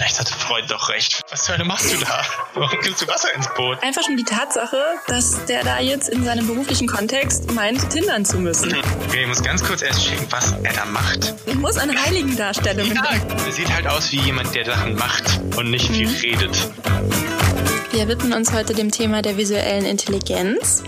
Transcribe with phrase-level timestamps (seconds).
[0.00, 1.22] vielleicht hatte Freud doch recht.
[1.30, 2.22] Was zur Hölle machst du da?
[2.54, 3.82] Warum gibst du Wasser ins Boot?
[3.82, 8.38] Einfach schon die Tatsache, dass der da jetzt in seinem beruflichen Kontext meint, tindern zu
[8.38, 8.74] müssen.
[9.06, 11.34] Okay, ich muss ganz kurz erst checken, was er da macht.
[11.44, 12.86] Ich muss eine Heiligendarstellung.
[12.94, 13.10] Ja,
[13.44, 16.56] er sieht halt aus wie jemand, der Sachen macht und nicht viel redet.
[17.92, 20.82] Wir widmen uns heute dem Thema der visuellen Intelligenz.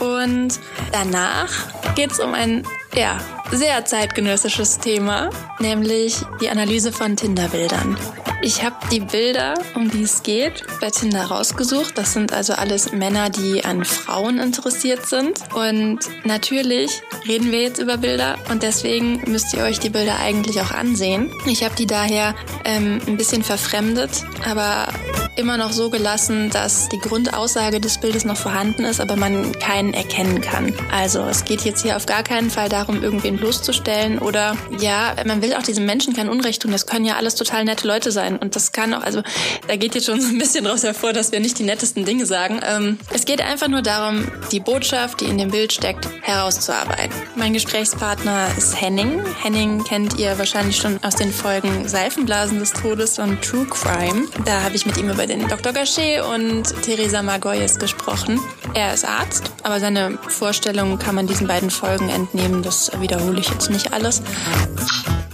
[0.00, 0.60] Und
[0.92, 1.50] danach
[1.94, 3.18] geht es um ein ja,
[3.50, 7.96] sehr zeitgenössisches Thema, nämlich die Analyse von Tinderbildern.
[8.42, 11.96] Ich habe die Bilder, um die es geht, bei Tinder rausgesucht.
[11.96, 15.40] Das sind also alles Männer, die an Frauen interessiert sind.
[15.54, 20.60] Und natürlich reden wir jetzt über Bilder und deswegen müsst ihr euch die Bilder eigentlich
[20.60, 21.32] auch ansehen.
[21.46, 24.88] Ich habe die daher ähm, ein bisschen verfremdet, aber
[25.36, 29.92] immer noch so gelassen, dass die Grundaussage des Bildes noch vorhanden ist, aber man keinen
[29.94, 30.72] erkennen kann.
[30.92, 35.42] Also es geht jetzt hier auf gar keinen Fall darum, irgendwen bloßzustellen oder ja, man
[35.42, 36.72] will auch diesem Menschen kein Unrecht tun.
[36.72, 39.22] Das können ja alles total nette Leute sein und das kann auch, also
[39.68, 42.26] da geht jetzt schon so ein bisschen daraus hervor, dass wir nicht die nettesten Dinge
[42.26, 42.60] sagen.
[42.66, 47.14] Ähm, es geht einfach nur darum, die Botschaft, die in dem Bild steckt, herauszuarbeiten.
[47.36, 49.22] Mein Gesprächspartner ist Henning.
[49.42, 54.26] Henning kennt ihr wahrscheinlich schon aus den Folgen Seifenblasen des Todes und True Crime.
[54.44, 55.72] Da habe ich mit ihm über den Dr.
[55.72, 58.40] Gachet und Theresa Margoyes gesprochen.
[58.74, 62.62] Er ist Arzt, aber seine Vorstellungen kann man diesen beiden Folgen entnehmen.
[62.62, 62.90] Das
[63.26, 64.22] wiederhole ich jetzt nicht alles.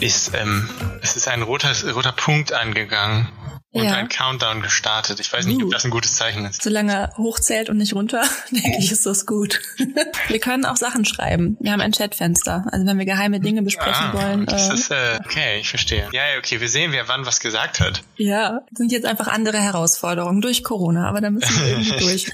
[0.01, 0.69] Ist, ähm,
[1.03, 3.29] es ist ein roter, roter Punkt angegangen
[3.73, 3.95] und Ja.
[3.95, 5.19] ein Countdown gestartet.
[5.21, 6.63] Ich weiß nicht, ob das ein gutes Zeichen ist.
[6.63, 9.61] Solange er hochzählt und nicht runter, denke ich, ist das gut.
[10.29, 11.57] wir können auch Sachen schreiben.
[11.61, 12.67] Wir haben ein Chatfenster.
[12.71, 14.47] Also wenn wir geheime Dinge besprechen Ah, wollen.
[14.47, 16.09] das Äh, ist, äh, okay, ich verstehe.
[16.13, 18.03] Ja, okay, wir sehen, wer wann was gesagt hat.
[18.17, 22.33] ja, sind jetzt einfach andere Herausforderungen durch Corona, aber da müssen wir irgendwie durch.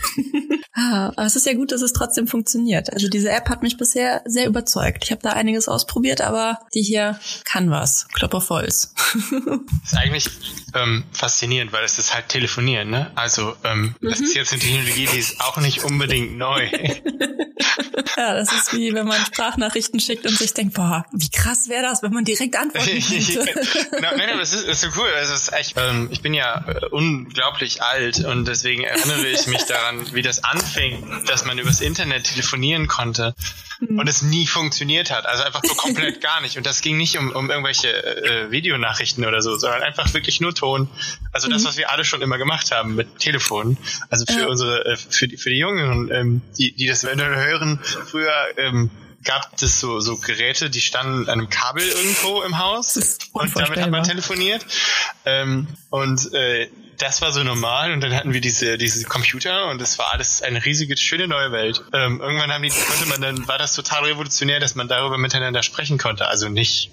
[0.75, 2.93] ah, aber es ist ja gut, dass es trotzdem funktioniert.
[2.93, 5.05] Also diese App hat mich bisher sehr überzeugt.
[5.05, 8.09] Ich habe da einiges ausprobiert, aber die hier kann was.
[8.13, 8.93] Klopp auf Holz.
[9.85, 10.29] ist eigentlich
[10.75, 13.13] ähm, faszinierend, weil es ist halt telefonieren, ne?
[13.15, 16.67] Also, ähm, das ist jetzt eine Technologie, die ist auch nicht unbedingt neu.
[18.17, 21.83] ja, das ist wie wenn man Sprachnachrichten schickt und sich denkt, boah, wie krass wäre
[21.83, 24.01] das, wenn man direkt antworten könnte.
[24.01, 25.09] Nein, aber es ist, es ist so cool.
[25.17, 29.47] Also es ist echt, ähm, ich bin ja äh, unglaublich alt und deswegen erinnere ich
[29.49, 33.35] mich daran, wie das anfing, dass man übers Internet telefonieren konnte
[33.81, 35.27] und es nie funktioniert hat.
[35.27, 36.57] Also einfach so komplett gar nicht.
[36.57, 37.89] Und das ging nicht um, um irgendwelche
[38.25, 40.89] äh, Videonachrichten oder so, sondern einfach wirklich nur Ton.
[41.33, 43.79] Also das, was wir alle schon immer gemacht haben mit Telefonen.
[44.11, 44.47] Also für Ja.
[44.47, 48.91] unsere, äh, für die, für die Jungen, ähm, die, die das hören, früher ähm,
[49.25, 53.81] gab es so, so Geräte, die standen an einem Kabel irgendwo im Haus und damit
[53.81, 54.65] hat man telefoniert.
[55.25, 59.81] Ähm, und äh, das war so normal und dann hatten wir diese diese Computer und
[59.81, 61.83] es war alles eine riesige schöne neue Welt.
[61.93, 65.63] Ähm, irgendwann haben die konnte man dann war das total revolutionär, dass man darüber miteinander
[65.63, 66.29] sprechen konnte.
[66.29, 66.91] Also nicht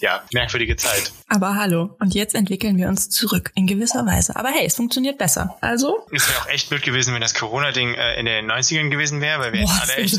[0.00, 1.12] ja merkwürdige Zeit.
[1.28, 4.36] Aber hallo, und jetzt entwickeln wir uns zurück in gewisser Weise.
[4.36, 5.56] Aber hey, es funktioniert besser.
[5.60, 9.20] Also, Es wäre auch echt blöd gewesen, wenn das Corona-Ding äh, in den 90ern gewesen
[9.20, 10.18] wäre, weil wir boah, alle echt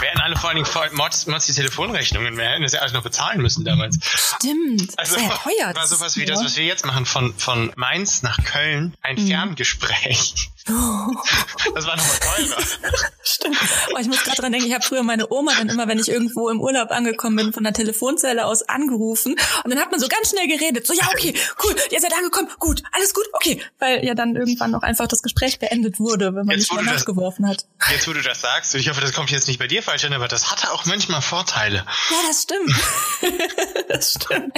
[0.00, 3.02] hätten alle vor allen Dingen Mods, Mods die Telefonrechnungen, wir hätten das ja alles noch
[3.02, 3.98] bezahlen müssen damals.
[4.02, 5.66] Stimmt, das Also ist ja teuer.
[5.66, 6.44] war das sowas wie das, ja.
[6.46, 9.28] was wir jetzt machen, von, von Mainz nach Köln, ein Mhm.
[9.28, 10.50] Ferngespräch.
[11.74, 12.62] Das war nochmal teurer.
[13.22, 13.56] Stimmt.
[13.94, 16.08] Oh, ich muss gerade dran denken, ich habe früher meine Oma dann immer, wenn ich
[16.08, 20.08] irgendwo im Urlaub angekommen bin, von der Telefonzelle aus angerufen und dann hat man so
[20.08, 20.86] ganz schnell geredet.
[20.86, 21.34] So, ja, okay,
[21.64, 23.62] cool, ihr seid angekommen, gut, alles gut, okay.
[23.78, 27.48] Weil ja dann irgendwann auch einfach das Gespräch beendet wurde, wenn man Jetzt, nicht nachgeworfen
[27.48, 27.64] hat.
[27.90, 30.04] Jetzt, wo du das sagst, und ich hoffe, das kommt jetzt nicht bei dir falsch
[30.04, 31.86] an, aber das hatte auch manchmal Vorteile.
[32.10, 32.74] Ja, das stimmt.
[33.88, 34.52] das stimmt.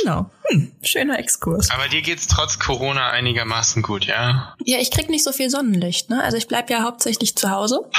[0.00, 0.30] genau.
[0.48, 1.70] Hm, schöner Exkurs.
[1.70, 4.54] Aber dir geht's trotz Corona einigermaßen gut, ja?
[4.64, 6.22] Ja, ich krieg nicht so viel Sonnenlicht, ne?
[6.22, 7.80] Also ich bleib ja hauptsächlich zu Hause.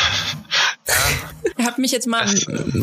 [1.57, 2.25] Ich habe mich jetzt mal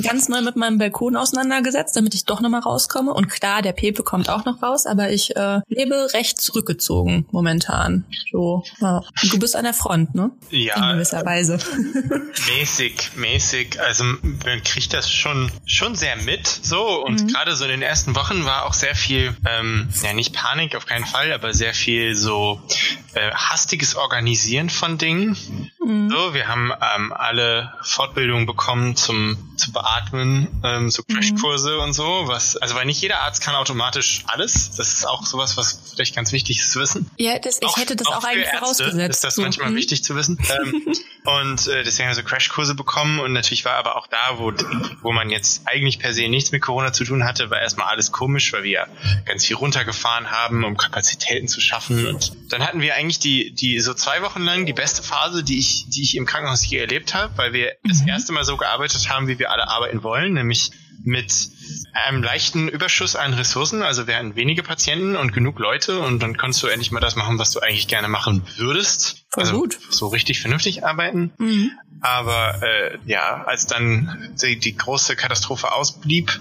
[0.02, 3.12] ganz neu mit meinem Balkon auseinandergesetzt, damit ich doch noch mal rauskomme.
[3.12, 8.04] Und klar, der Pepe kommt auch noch raus, aber ich äh, lebe recht zurückgezogen momentan.
[8.32, 9.02] So, ja.
[9.30, 10.30] Du bist an der Front, ne?
[10.50, 11.58] In Ja, gewisser Weise.
[12.58, 13.80] mäßig, mäßig.
[13.80, 17.26] Also man kriegt das schon schon sehr mit so und Mhm.
[17.28, 20.86] gerade so in den ersten Wochen war auch sehr viel, ähm, ja nicht Panik auf
[20.86, 22.60] keinen Fall, aber sehr viel so
[23.14, 25.36] äh, hastiges Organisieren von Dingen.
[25.84, 26.10] Mhm.
[26.10, 31.14] So, wir haben ähm, alle Fortbildungen bekommen zum zu beatmen, ähm, so Mhm.
[31.14, 32.24] Crashkurse und so.
[32.26, 34.70] Was, also weil nicht jeder Arzt kann automatisch alles.
[34.76, 37.10] Das ist auch sowas, was vielleicht ganz wichtig ist zu wissen.
[37.16, 39.10] Ja, das, ich hätte das auch, für eigentlich Ärzte vorausgesetzt.
[39.10, 39.76] Ist das So, manchmal hm.
[39.76, 40.38] wichtig zu wissen.
[40.50, 40.86] ähm,
[41.24, 44.52] und äh, deswegen haben wir so Crashkurse bekommen und natürlich war aber auch da, wo,
[45.02, 48.12] wo man jetzt eigentlich per se nichts mit Corona zu tun hatte, war erstmal alles
[48.12, 48.86] komisch, weil wir
[49.24, 52.06] ganz viel runtergefahren haben, um Kapazitäten zu schaffen.
[52.06, 55.58] Und dann hatten wir eigentlich die, die so zwei Wochen lang die beste Phase, die
[55.58, 59.08] ich, die ich im Krankenhaus je erlebt habe, weil wir das erste Mal so gearbeitet
[59.08, 60.72] haben, wie wir alle arbeiten wollen, nämlich
[61.04, 61.32] mit
[61.92, 66.36] einem leichten Überschuss an Ressourcen, also wir hatten wenige Patienten und genug Leute und dann
[66.36, 69.24] kannst du endlich mal das machen, was du eigentlich gerne machen würdest.
[69.30, 69.78] Voll also gut.
[69.90, 71.32] so richtig vernünftig arbeiten.
[71.38, 71.72] Mhm.
[72.02, 76.40] Aber äh, ja, als dann die, die große Katastrophe ausblieb,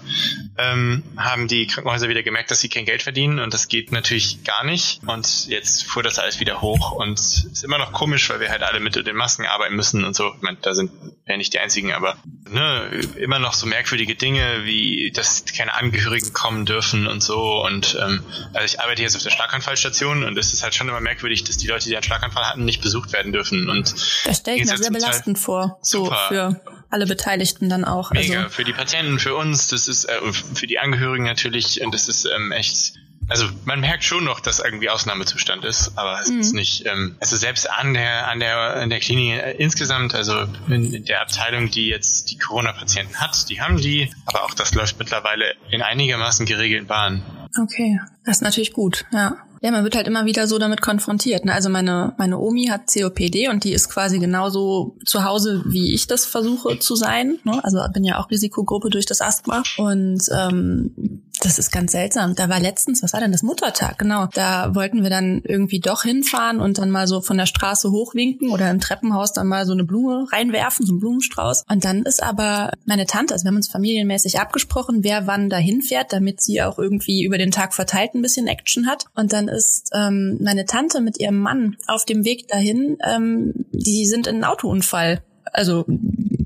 [0.57, 4.43] ähm, haben die Krankenhäuser wieder gemerkt, dass sie kein Geld verdienen und das geht natürlich
[4.43, 5.01] gar nicht.
[5.05, 8.63] Und jetzt fuhr das alles wieder hoch und ist immer noch komisch, weil wir halt
[8.63, 10.33] alle mit den Masken arbeiten müssen und so.
[10.35, 10.91] Ich meine, da sind
[11.25, 12.17] wir nicht die einzigen, aber
[12.49, 17.63] ne, immer noch so merkwürdige Dinge wie, dass keine Angehörigen kommen dürfen und so.
[17.65, 21.01] Und ähm, also ich arbeite jetzt auf der Schlaganfallstation und es ist halt schon immer
[21.01, 23.69] merkwürdig, dass die Leute, die einen Schlaganfall hatten, nicht besucht werden dürfen.
[23.69, 23.93] Und
[24.25, 25.79] Das stelle ich mir sehr belastend vor.
[25.81, 26.27] So Super.
[26.27, 28.11] für alle Beteiligten dann auch.
[28.11, 30.19] Mega, Also, für die Patienten, für uns, das ist äh,
[30.53, 32.93] für die Angehörigen natürlich und das ist ähm, echt.
[33.31, 36.85] Also man merkt schon noch, dass irgendwie Ausnahmezustand ist, aber es ist nicht.
[36.85, 41.05] Ähm, also selbst an der an der an der Klinik äh, insgesamt, also in, in
[41.05, 45.55] der Abteilung, die jetzt die Corona-Patienten hat, die haben die, aber auch das läuft mittlerweile
[45.69, 47.23] in einigermaßen geregelten Bahnen.
[47.57, 49.37] okay, das ist natürlich gut, ja.
[49.63, 51.45] Ja, man wird halt immer wieder so damit konfrontiert.
[51.45, 51.53] Ne?
[51.53, 56.07] Also meine, meine Omi hat COPD und die ist quasi genauso zu Hause, wie ich
[56.07, 57.37] das versuche zu sein.
[57.43, 57.63] Ne?
[57.63, 59.61] Also bin ja auch Risikogruppe durch das Asthma.
[59.77, 62.35] Und ähm, das ist ganz seltsam.
[62.35, 63.97] Da war letztens, was war denn das Muttertag?
[63.97, 64.27] Genau.
[64.33, 68.51] Da wollten wir dann irgendwie doch hinfahren und dann mal so von der Straße hochwinken
[68.51, 71.65] oder im Treppenhaus dann mal so eine Blume reinwerfen, so einen Blumenstrauß.
[71.67, 75.81] Und dann ist aber meine Tante, also wir haben uns familienmäßig abgesprochen, wer wann dahin
[75.81, 79.05] fährt, damit sie auch irgendwie über den Tag verteilt ein bisschen Action hat.
[79.15, 84.05] Und dann ist ähm, meine Tante mit ihrem Mann auf dem Weg dahin, ähm, die
[84.05, 85.23] sind in einen Autounfall.
[85.53, 85.85] Also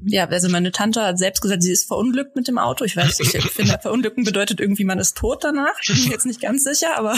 [0.08, 2.86] ja, also meine Tante hat selbst gesagt, sie ist verunglückt mit dem Auto.
[2.86, 5.74] Ich weiß, ich finde, verunglücken bedeutet irgendwie, man ist tot danach.
[5.82, 7.14] Ich bin mir jetzt nicht ganz sicher, aber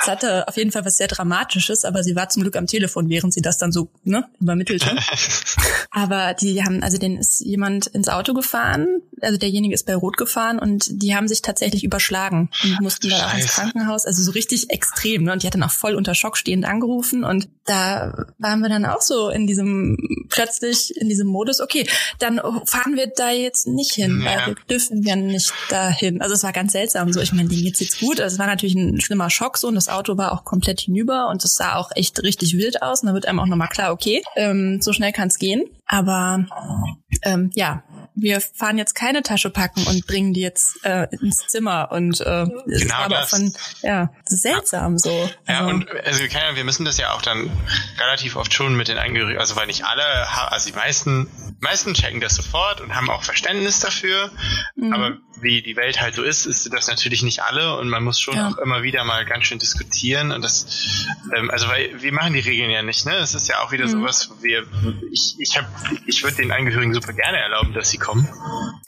[0.00, 1.84] es hatte auf jeden Fall was sehr Dramatisches.
[1.84, 4.96] Aber sie war zum Glück am Telefon, während sie das dann so ne, übermittelte.
[5.90, 10.16] Aber die haben, also denen ist jemand ins Auto gefahren, also derjenige ist bei Rot
[10.16, 13.46] gefahren und die haben sich tatsächlich überschlagen und mussten dann auch ins.
[13.46, 15.24] Krankenhaus, also so richtig extrem.
[15.24, 15.32] Ne?
[15.32, 18.84] Und die hat dann auch voll unter Schock stehend angerufen und da waren wir dann
[18.86, 19.96] auch so in diesem,
[20.28, 21.86] plötzlich in diesem Modus, okay,
[22.18, 24.26] dann fahren wir da jetzt nicht hin, Ja.
[24.30, 26.20] weil wir dürfen ja nicht dahin.
[26.22, 27.20] Also es war ganz seltsam so.
[27.20, 28.20] Ich meine, denen geht's jetzt gut.
[28.20, 31.28] Also es war natürlich ein schlimmer Schock so und das Auto war auch komplett hinüber
[31.28, 33.02] und es sah auch echt richtig wild aus.
[33.02, 35.64] Und da wird einem auch nochmal klar, okay, ähm, so schnell kann's gehen.
[35.86, 36.46] Aber
[37.22, 37.82] ähm, ja,
[38.16, 42.46] wir fahren jetzt keine Tasche packen und bringen die jetzt äh, ins Zimmer und äh,
[42.66, 43.30] Genau aber das.
[43.30, 45.30] von ja seltsam so.
[45.46, 46.24] Ja, Also, und also
[46.54, 47.50] wir müssen das ja auch dann
[48.00, 50.02] relativ oft schon mit den Angehörigen, also weil nicht alle,
[50.50, 51.28] also die meisten,
[51.60, 54.30] meisten checken das sofort und haben auch Verständnis dafür,
[54.76, 54.92] Mhm.
[54.92, 58.18] aber wie die Welt halt so ist, ist das natürlich nicht alle und man muss
[58.18, 58.48] schon Ja.
[58.48, 60.66] auch immer wieder mal ganz schön diskutieren und das,
[61.36, 63.16] ähm, also weil wir machen die Regeln ja nicht, ne?
[63.16, 63.90] Es ist ja auch wieder Mhm.
[63.90, 64.64] sowas, wo wir,
[65.12, 65.66] ich, ich habe,
[66.06, 68.28] ich würde den Angehörigen super gerne erlauben, dass sie kommen.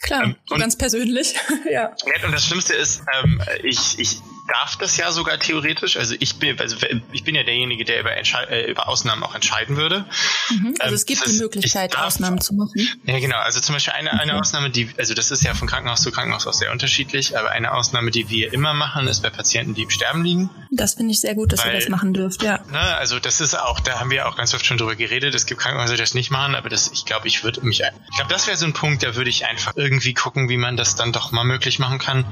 [0.01, 1.35] klar, ähm, ganz persönlich.
[1.69, 1.93] Ja,
[2.25, 5.97] und das Schlimmste ist, ähm, ich, ich darf das ja sogar theoretisch.
[5.97, 6.75] Also ich bin, also
[7.11, 10.05] ich bin ja derjenige, der über, äh, über Ausnahmen auch entscheiden würde.
[10.49, 10.75] Mhm.
[10.79, 12.73] Also Ähm, es gibt die Möglichkeit, ich darf- Ausnahmen zu machen.
[13.05, 13.37] Ja, genau.
[13.37, 16.47] Also zum Beispiel eine, eine Ausnahme, die, also das ist ja von Krankenhaus zu Krankenhaus
[16.47, 19.89] auch sehr unterschiedlich, aber eine Ausnahme, die wir immer machen, ist bei Patienten, die im
[19.89, 20.49] Sterben liegen.
[20.71, 22.59] Das finde ich sehr gut, dass ihr Weil- das machen dürft, ja.
[22.71, 25.35] Ne, also das ist auch, da haben wir auch ganz oft schon drüber geredet.
[25.35, 28.15] Es gibt Krankenhäuser, die das nicht machen, aber das, ich glaube, ich würde mich, ich
[28.17, 30.95] glaube, das wäre so ein Punkt, da würde ich einfach irgendwie gucken, wie man das
[30.95, 32.25] dann doch mal möglich machen kann,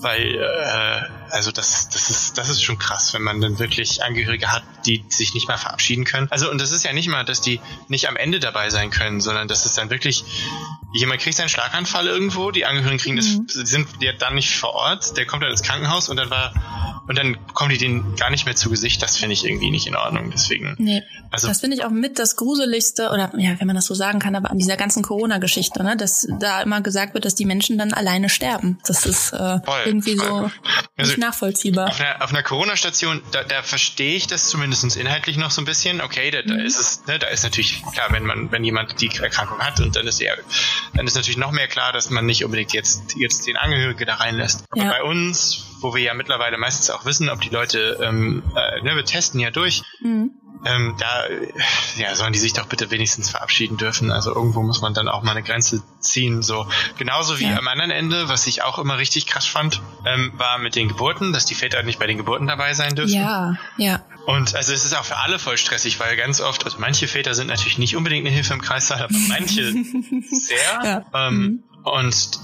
[0.00, 4.50] weil, äh, also das, das ist, das ist schon krass, wenn man dann wirklich Angehörige
[4.50, 6.26] hat, die sich nicht mal verabschieden können.
[6.30, 9.20] Also und das ist ja nicht mal, dass die nicht am Ende dabei sein können,
[9.20, 10.24] sondern das ist dann wirklich
[10.94, 13.46] jemand kriegt seinen Schlaganfall irgendwo, die Angehörigen kriegen Mhm.
[13.46, 16.52] das, sind ja dann nicht vor Ort, der kommt dann ins Krankenhaus und dann war
[17.08, 19.02] und dann kommen die denen gar nicht mehr zu Gesicht.
[19.02, 20.30] Das finde ich irgendwie nicht in Ordnung.
[20.30, 21.02] Deswegen, Nee.
[21.32, 24.20] also Das finde ich auch mit das Gruseligste, oder ja, wenn man das so sagen
[24.20, 27.76] kann, aber an dieser ganzen Corona-Geschichte, ne, dass da immer gesagt wird, dass die Menschen
[27.76, 28.78] dann alleine sterben.
[28.86, 30.52] Das ist äh, Voll, irgendwie so voll.
[30.96, 31.41] Also- nicht nachvollziehbar.
[31.88, 36.00] Auf einer, einer Corona-Station, da, da verstehe ich das zumindest inhaltlich noch so ein bisschen.
[36.00, 39.08] Okay, da, da ist es, ne, da ist natürlich klar, wenn man, wenn jemand die
[39.08, 40.32] Erkrankung hat und dann ist ja,
[40.94, 44.14] dann ist natürlich noch mehr klar, dass man nicht unbedingt jetzt, jetzt den Angehörigen da
[44.14, 44.64] reinlässt.
[44.70, 44.90] Aber Ja.
[44.90, 48.94] bei uns, wo wir ja mittlerweile meistens auch wissen, ob die Leute, ähm, äh, ne,
[48.96, 50.30] wir testen ja durch, Mhm.
[50.64, 51.24] Ähm, da
[51.96, 54.10] ja, sollen die sich doch bitte wenigstens verabschieden dürfen.
[54.10, 56.42] Also irgendwo muss man dann auch mal eine Grenze ziehen.
[56.42, 56.66] So
[56.98, 57.58] genauso wie Ja.
[57.58, 61.32] am anderen Ende, was ich auch immer richtig krass fand, ähm, war mit den Geburten,
[61.32, 63.14] dass die Väter nicht bei den Geburten dabei sein dürfen.
[63.14, 64.00] Ja, ja.
[64.26, 67.34] Und also es ist auch für alle voll stressig, weil ganz oft, also manche Väter
[67.34, 69.72] sind natürlich nicht unbedingt eine Hilfe im Kreißsaal, aber manche
[70.30, 70.80] sehr.
[70.84, 71.28] Ja.
[71.28, 72.38] Ähm, und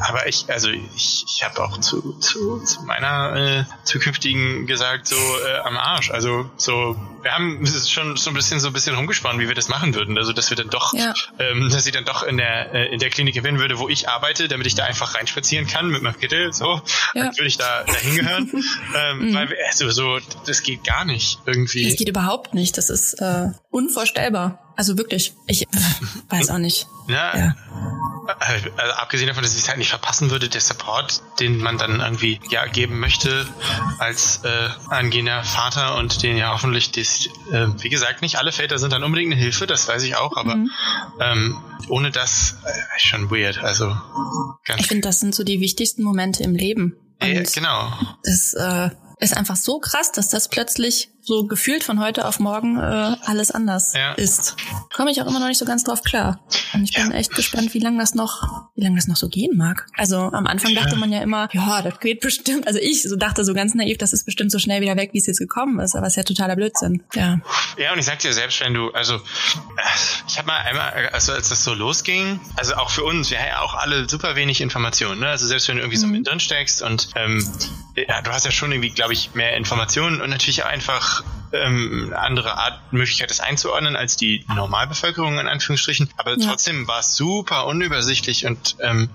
[0.00, 5.14] aber ich, also ich, ich habe auch zu, zu, zu meiner äh, zukünftigen gesagt, so
[5.16, 6.10] äh, am Arsch.
[6.10, 9.68] Also so, wir haben schon so ein bisschen so ein bisschen rumgesponnen, wie wir das
[9.68, 10.18] machen würden.
[10.18, 11.14] Also dass wir dann doch, ja.
[11.38, 14.08] ähm, dass sie dann doch in der äh, in der Klinik gewinnen würde, wo ich
[14.08, 16.52] arbeite, damit ich da einfach reinspazieren kann mit meinem Kittel.
[16.52, 16.82] So,
[17.14, 17.24] ja.
[17.24, 18.50] dann würde ich da, da hingehören.
[18.96, 19.34] ähm, mhm.
[19.34, 21.84] Weil wir, also so, das geht gar nicht irgendwie.
[21.84, 22.76] Das geht überhaupt nicht.
[22.76, 24.69] Das ist äh, unvorstellbar.
[24.80, 25.66] Also wirklich, ich äh,
[26.30, 26.86] weiß auch nicht.
[27.06, 27.36] Ja.
[27.36, 27.56] ja.
[28.38, 31.98] Also abgesehen davon, dass ich es halt nicht verpassen würde, der Support, den man dann
[31.98, 33.48] irgendwie ja geben möchte
[33.98, 38.78] als äh, angehender Vater und den ja hoffentlich das, äh, wie gesagt, nicht alle Väter
[38.78, 40.70] sind dann unbedingt eine Hilfe, das weiß ich auch, aber mhm.
[41.18, 41.58] ähm,
[41.88, 43.58] ohne das äh, schon weird.
[43.58, 43.86] Also
[44.64, 46.96] ganz ich finde, das sind so die wichtigsten Momente im Leben.
[47.20, 47.92] ja, genau.
[48.22, 52.78] Das äh, ist einfach so krass, dass das plötzlich so gefühlt von heute auf morgen
[52.78, 54.12] äh, alles anders ja.
[54.12, 54.56] ist.
[54.94, 56.40] Komme ich auch immer noch nicht so ganz drauf klar.
[56.72, 57.16] Und ich bin ja.
[57.16, 59.86] echt gespannt, wie lange das noch, wie lange das noch so gehen mag.
[59.96, 62.66] Also am Anfang dachte man ja immer, ja, das geht bestimmt.
[62.66, 65.18] Also ich so dachte so ganz naiv, das ist bestimmt so schnell wieder weg, wie
[65.18, 65.94] es jetzt gekommen ist.
[65.94, 67.02] Aber es ist ja totaler Blödsinn.
[67.14, 67.40] Ja.
[67.76, 69.20] Ja, und ich sag dir selbst, wenn du, also
[70.26, 73.48] ich habe mal einmal, also als das so losging, also auch für uns, wir haben
[73.48, 75.20] ja auch alle super wenig Informationen.
[75.20, 75.28] Ne?
[75.28, 76.02] Also selbst wenn du irgendwie mhm.
[76.02, 77.46] so mit drin steckst und ähm,
[77.96, 81.09] ja, du hast ja schon irgendwie, glaube ich, mehr Informationen und natürlich auch einfach
[81.52, 86.10] ähm, andere Art, Möglichkeit, das einzuordnen als die Normalbevölkerung in Anführungsstrichen.
[86.16, 86.46] Aber ja.
[86.46, 89.10] trotzdem war es super unübersichtlich und ähm,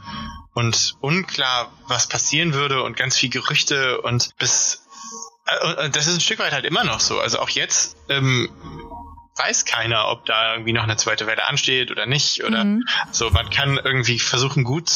[0.54, 4.86] und unklar, was passieren würde und ganz viel Gerüchte und bis
[5.46, 7.20] äh, das ist ein Stück weit halt immer noch so.
[7.20, 8.50] Also auch jetzt ähm,
[9.38, 12.44] weiß keiner, ob da irgendwie noch eine zweite Welle ansteht oder nicht.
[12.46, 12.84] Oder mhm.
[13.12, 14.90] so, man kann irgendwie versuchen, gut,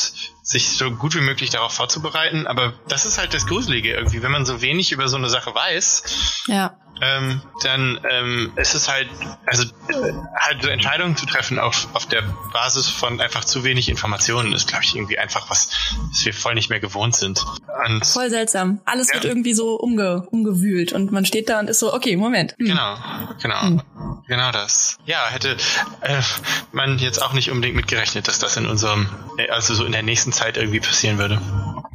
[0.44, 2.48] sich so gut wie möglich darauf vorzubereiten.
[2.48, 5.54] Aber das ist halt das Gruselige irgendwie, wenn man so wenig über so eine Sache
[5.54, 6.44] weiß.
[6.48, 9.08] Ja ähm, dann ähm, ist es halt,
[9.46, 13.90] also äh, halt so Entscheidungen zu treffen auf, auf der Basis von einfach zu wenig
[13.90, 15.70] Informationen ist, glaube ich, irgendwie einfach was,
[16.10, 17.46] was wir voll nicht mehr gewohnt sind.
[17.86, 18.82] Und voll seltsam.
[18.86, 19.16] Alles ja.
[19.16, 22.56] wird irgendwie so umge, umgewühlt und man steht da und ist so, okay, Moment.
[22.58, 22.68] Hm.
[22.68, 22.98] Genau,
[23.42, 23.62] genau.
[23.62, 23.82] Hm.
[24.28, 24.98] Genau das.
[25.06, 25.58] Ja, hätte
[26.02, 26.22] äh,
[26.72, 30.04] man jetzt auch nicht unbedingt mitgerechnet, dass das in unserem, äh, also so in der
[30.04, 31.42] nächsten Zeit irgendwie passieren würde.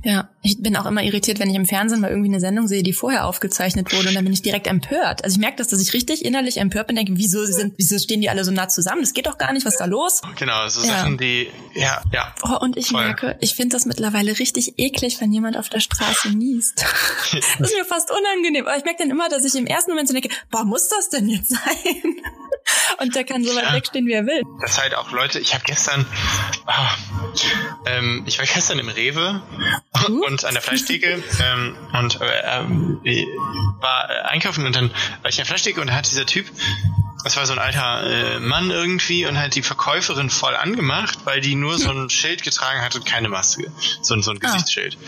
[0.04, 2.82] Ja, ich bin auch immer irritiert, wenn ich im Fernsehen mal irgendwie eine Sendung sehe,
[2.82, 4.93] die vorher aufgezeichnet wurde und dann bin ich direkt empört.
[5.02, 8.20] Also ich merke das, dass ich richtig innerlich empört bin, denke, wieso sind, wieso stehen
[8.20, 9.02] die alle so nah zusammen?
[9.02, 10.22] Das geht doch gar nicht, was ist da los?
[10.36, 10.98] Genau, so ja.
[10.98, 12.34] Sachen, die, ja, ja.
[12.42, 13.04] Oh, und ich voll.
[13.04, 16.84] merke, ich finde das mittlerweile richtig eklig, wenn jemand auf der Straße niest.
[17.32, 18.66] das ist mir fast unangenehm.
[18.66, 21.10] Aber ich merke dann immer, dass ich im ersten Moment so denke, boah, muss das
[21.10, 22.16] denn jetzt sein?
[23.00, 23.74] Und der kann so weit ja.
[23.74, 24.42] wegstehen, wie er will.
[24.60, 26.06] Das halt auch Leute, ich habe gestern,
[26.66, 27.32] oh,
[27.86, 29.42] ähm, ich war gestern im Rewe
[30.08, 30.26] uh.
[30.26, 33.00] und an der Fleischtheke ähm, und äh, ähm,
[33.80, 34.83] war einkaufen und dann
[35.22, 36.50] an der Fleischtheke und hat dieser Typ
[37.24, 41.40] das war so ein alter äh, Mann irgendwie und hat die Verkäuferin voll angemacht, weil
[41.40, 43.72] die nur so ein Schild getragen hat und keine Maske.
[44.02, 44.46] So, so ein ah.
[44.46, 44.98] Gesichtsschild.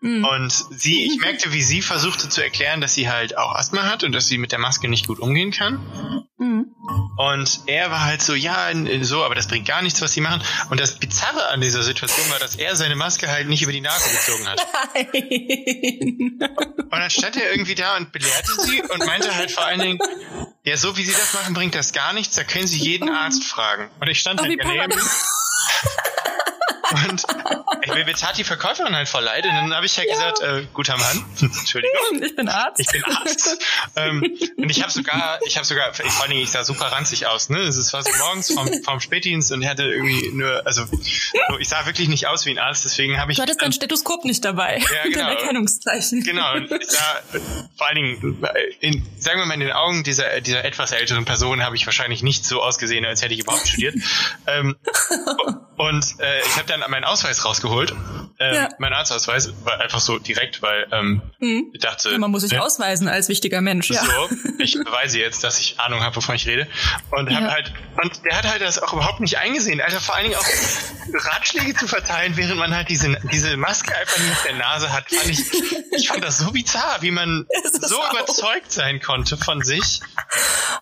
[0.00, 0.24] Mhm.
[0.24, 4.04] Und sie, ich merkte, wie sie versuchte zu erklären, dass sie halt auch Asthma hat
[4.04, 5.80] und dass sie mit der Maske nicht gut umgehen kann.
[6.38, 6.66] Mhm.
[7.16, 8.70] Und er war halt so, ja,
[9.00, 10.42] so, aber das bringt gar nichts, was sie machen.
[10.70, 13.80] Und das Bizarre an dieser Situation war, dass er seine Maske halt nicht über die
[13.80, 14.64] Nase gezogen hat.
[14.94, 16.38] Nein.
[16.78, 19.98] Und dann stand er irgendwie da und belehrte sie und meinte halt vor allen Dingen,
[20.66, 23.44] ja, so wie sie das machen, bringt das gar nichts, da können sie jeden Arzt
[23.44, 23.88] fragen.
[24.00, 25.00] Und ich stand oh, halt daneben.
[26.92, 27.24] Und
[27.82, 29.44] ich, mir tat die Verkäuferin halt voll leid.
[29.44, 30.12] Und dann habe ich ja, ja.
[30.12, 31.96] gesagt, äh, guter Mann, Entschuldigung.
[32.26, 32.80] Ich bin Arzt.
[32.80, 33.58] Ich bin Arzt.
[33.94, 34.22] ähm,
[34.56, 37.50] und ich habe sogar, ich habe sogar, vor allen Dingen, ich sah super ranzig aus.
[37.50, 37.58] Ne?
[37.58, 41.86] Es war so morgens vom, vom Spätdienst und hatte irgendwie nur, also so, ich sah
[41.86, 43.36] wirklich nicht aus wie ein Arzt, deswegen habe ich...
[43.36, 44.78] Du hattest dein Stethoskop nicht dabei.
[44.78, 45.18] Ja, genau.
[45.18, 46.22] Dein Erkennungszeichen.
[46.22, 46.54] Genau.
[46.54, 47.22] Und ich sah,
[47.76, 48.46] vor allen Dingen,
[48.80, 52.22] in, sagen wir mal, in den Augen dieser, dieser etwas älteren Person habe ich wahrscheinlich
[52.22, 53.94] nicht so ausgesehen, als hätte ich überhaupt studiert.
[54.46, 54.76] ähm,
[55.76, 57.94] und äh, ich habe dann meinen Ausweis rausgeholt.
[58.38, 58.68] Ähm, ja.
[58.78, 61.70] Mein Arztausweis war einfach so direkt, weil ähm, mhm.
[61.72, 62.10] ich dachte.
[62.10, 63.88] Ja, man muss sich ne, ausweisen als wichtiger Mensch.
[63.90, 64.04] Ja.
[64.04, 64.28] So,
[64.58, 66.66] ich beweise jetzt, dass ich Ahnung habe, wovon ich rede.
[67.12, 69.80] Und hab halt, und der hat halt das auch überhaupt nicht eingesehen.
[69.80, 70.46] Also vor allen Dingen auch
[71.14, 75.10] Ratschläge zu verteilen, während man halt diese, diese Maske einfach nicht auf der Nase hat,
[75.10, 75.40] fand ich,
[75.92, 77.46] ich fand das so bizarr, wie man
[77.80, 78.12] so auch.
[78.12, 80.00] überzeugt sein konnte von sich.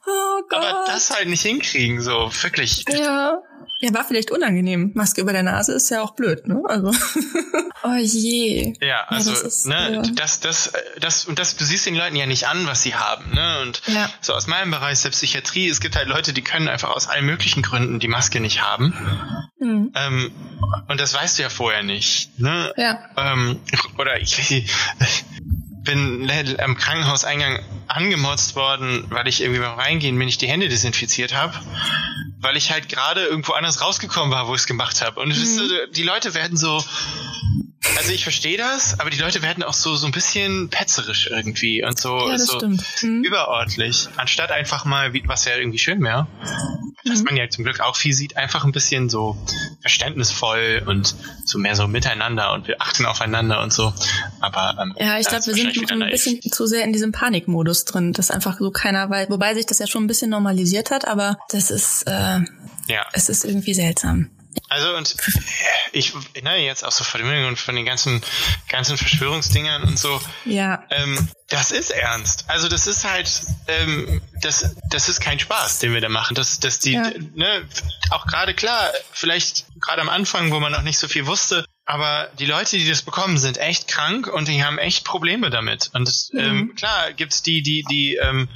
[0.06, 0.58] Oh Gott.
[0.58, 2.84] Aber das halt nicht hinkriegen, so wirklich.
[2.88, 3.38] Ja.
[3.80, 4.92] Ja, war vielleicht unangenehm.
[4.94, 6.62] Maske über der Nase ist ja auch blöd, ne?
[6.66, 6.92] Also.
[7.82, 8.74] oh je.
[8.80, 10.02] Ja, also, ja, das ist, ne, ja.
[10.14, 13.34] das, das, das, und das, du siehst den Leuten ja nicht an, was sie haben,
[13.34, 13.60] ne?
[13.62, 14.08] Und ja.
[14.20, 17.26] so aus meinem Bereich der Psychiatrie, es gibt halt Leute, die können einfach aus allen
[17.26, 18.94] möglichen Gründen die Maske nicht haben.
[19.58, 19.92] Mhm.
[19.94, 20.32] Ähm,
[20.88, 22.72] und das weißt du ja vorher nicht, ne?
[22.76, 23.00] Ja.
[23.16, 23.60] Ähm,
[23.98, 24.64] oder ich,
[25.84, 31.34] bin am Krankenhauseingang angemotzt worden, weil ich irgendwie beim Reingehen mir nicht die Hände desinfiziert
[31.34, 31.54] habe.
[32.44, 35.20] Weil ich halt gerade irgendwo anders rausgekommen war, wo ich es gemacht habe.
[35.20, 35.92] Und mhm.
[35.92, 36.84] die Leute werden so,
[37.96, 41.84] also ich verstehe das, aber die Leute werden auch so so ein bisschen petzerisch irgendwie
[41.84, 43.24] und so, ja, so mhm.
[43.24, 46.26] überordentlich, anstatt einfach mal, was ja irgendwie schön wäre,
[47.04, 47.24] was mhm.
[47.24, 49.36] man ja zum Glück auch viel sieht, einfach ein bisschen so
[49.80, 53.92] verständnisvoll und so mehr so miteinander und wir achten aufeinander und so.
[54.40, 58.12] Aber ähm, ja, ich glaube, wir sind ein bisschen zu sehr in diesem Panikmodus drin,
[58.12, 61.38] dass einfach so keiner weiß, wobei sich das ja schon ein bisschen normalisiert hat, aber
[61.50, 62.40] das ist äh,
[62.88, 63.06] ja.
[63.12, 64.30] es ist irgendwie seltsam.
[64.68, 65.16] Also und
[65.92, 68.22] ich, ne, jetzt auch so von und von den ganzen,
[68.68, 70.20] ganzen Verschwörungsdingern und so.
[70.44, 70.84] Ja.
[70.90, 72.44] Ähm, das ist ernst.
[72.48, 73.30] Also das ist halt,
[73.68, 76.34] ähm, das, das ist kein Spaß, den wir da machen.
[76.34, 77.10] Das, das die, ja.
[77.34, 77.68] ne,
[78.10, 82.30] auch gerade klar, vielleicht gerade am Anfang, wo man noch nicht so viel wusste, aber
[82.38, 85.90] die Leute, die das bekommen, sind echt krank und die haben echt Probleme damit.
[85.92, 86.40] Und das, mhm.
[86.40, 88.48] ähm, klar gibt's die, die, die, ähm,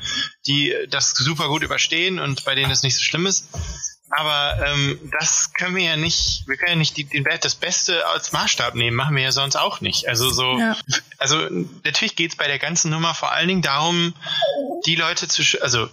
[0.47, 3.49] die das super gut überstehen und bei denen es nicht so schlimm ist.
[4.11, 7.55] Aber ähm, das können wir ja nicht, wir können ja nicht die, den Wert das
[7.55, 10.09] Beste als Maßstab nehmen, machen wir ja sonst auch nicht.
[10.09, 10.77] Also so, ja.
[11.19, 11.47] also
[11.85, 14.15] natürlich geht's bei der ganzen Nummer vor allen Dingen darum,
[14.87, 15.89] die Leute zu, also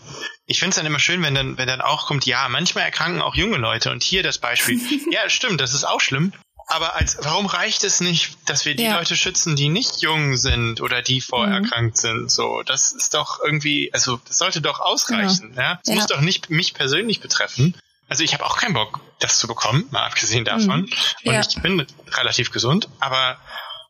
[0.45, 3.21] ich finde es dann immer schön, wenn dann, wenn dann auch kommt, ja, manchmal erkranken
[3.21, 4.79] auch junge Leute und hier das Beispiel.
[5.11, 6.31] ja, stimmt, das ist auch schlimm.
[6.67, 8.97] Aber als, warum reicht es nicht, dass wir die ja.
[8.97, 11.99] Leute schützen, die nicht jung sind oder die vorerkrankt mhm.
[11.99, 12.31] sind?
[12.31, 15.51] So, das ist doch irgendwie, also das sollte doch ausreichen.
[15.51, 15.61] Genau.
[15.61, 15.95] Ja, es ja.
[15.95, 17.75] muss doch nicht mich persönlich betreffen.
[18.07, 20.81] Also ich habe auch keinen Bock, das zu bekommen, mal abgesehen davon.
[20.81, 20.89] Mhm.
[21.23, 21.39] Ja.
[21.39, 23.37] Und ich bin relativ gesund, aber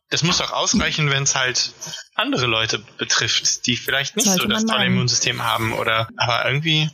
[0.08, 1.72] das muss doch ausreichen, wenn es halt
[2.14, 4.86] andere Leute betrifft, die vielleicht nicht Sollte so das tolle.
[4.86, 6.90] Immunsystem haben oder aber irgendwie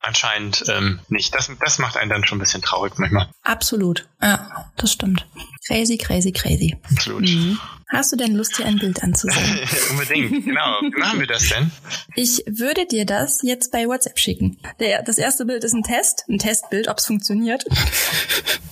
[0.00, 1.34] anscheinend ähm, nicht.
[1.34, 3.28] Das, das macht einen dann schon ein bisschen traurig manchmal.
[3.42, 4.06] Absolut.
[4.20, 5.26] Ja, das stimmt.
[5.72, 6.76] Crazy, crazy, crazy.
[6.90, 7.22] Absolut.
[7.22, 7.58] Mhm.
[7.88, 9.58] Hast du denn Lust, dir ein Bild anzusehen?
[9.90, 10.80] Unbedingt, genau.
[10.82, 11.70] Wie machen wir das denn?
[12.14, 14.58] Ich würde dir das jetzt bei WhatsApp schicken.
[14.80, 17.64] Der, das erste Bild ist ein Test, ein Testbild, ob es funktioniert.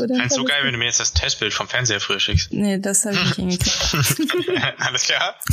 [0.00, 0.16] Oder?
[0.16, 2.52] Fände so geil, wenn du mir jetzt das Testbild vom Fernseher früher schickst.
[2.52, 4.74] Nee, das habe ich nicht hingekriegt.
[4.78, 5.36] Alles klar.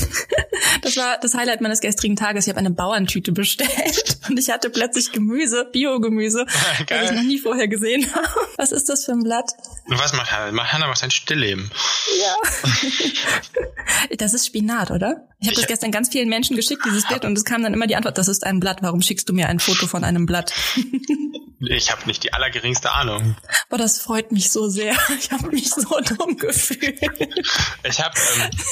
[0.81, 2.45] Das war das Highlight meines gestrigen Tages.
[2.45, 6.45] Ich habe eine Bauerntüte bestellt und ich hatte plötzlich Gemüse, Biogemüse,
[6.87, 8.27] das ich noch nie vorher gesehen habe.
[8.57, 9.51] Was ist das für ein Blatt?
[9.85, 10.71] Und was macht Hannah?
[10.71, 11.69] Hannah macht ein Stillleben.
[12.19, 12.35] Ja.
[14.17, 15.27] Das ist Spinat, oder?
[15.39, 17.87] Ich habe das gestern ganz vielen Menschen geschickt, dieses Bild, und es kam dann immer
[17.87, 18.79] die Antwort, das ist ein Blatt.
[18.81, 20.53] Warum schickst du mir ein Foto von einem Blatt?
[21.59, 23.35] Ich habe nicht die allergeringste Ahnung.
[23.69, 24.95] Boah, das freut mich so sehr.
[25.19, 25.81] Ich habe mich so
[26.17, 26.99] dumm gefühlt.
[27.83, 28.15] Ich habe.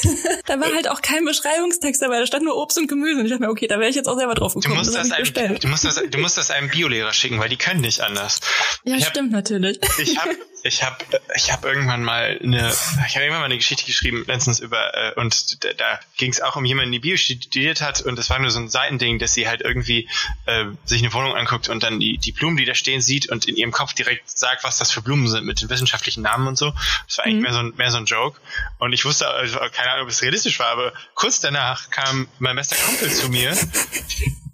[0.04, 2.20] Ähm, da war halt auch kein Beschreibungstext dabei.
[2.20, 3.18] Da stand nur Obst und Gemüse.
[3.18, 4.74] Und ich dachte mir, okay, da wäre ich jetzt auch selber drauf gekommen.
[4.74, 7.48] Du musst das, das einem, du musst das, du musst das einem Biolehrer schicken, weil
[7.48, 8.40] die können nicht anders.
[8.84, 9.80] Ja, ich stimmt hab, natürlich.
[9.98, 10.96] Ich habe ich habe
[11.34, 12.68] ich hab irgendwann mal eine
[13.06, 16.40] ich habe irgendwann mal eine Geschichte geschrieben letztens über äh, und da, da ging es
[16.40, 19.34] auch um jemanden, die Bio studiert hat und das war nur so ein Seitending, dass
[19.34, 20.08] sie halt irgendwie
[20.46, 23.46] äh, sich eine Wohnung anguckt und dann die die Blumen, die da stehen, sieht und
[23.46, 26.58] in ihrem Kopf direkt sagt, was das für Blumen sind mit den wissenschaftlichen Namen und
[26.58, 26.72] so.
[27.06, 27.42] Das war eigentlich mhm.
[27.42, 28.40] mehr so ein mehr so ein Joke
[28.78, 32.56] und ich wusste also, keine Ahnung, ob es realistisch war, aber kurz danach kam mein
[32.56, 33.56] bester Kumpel zu mir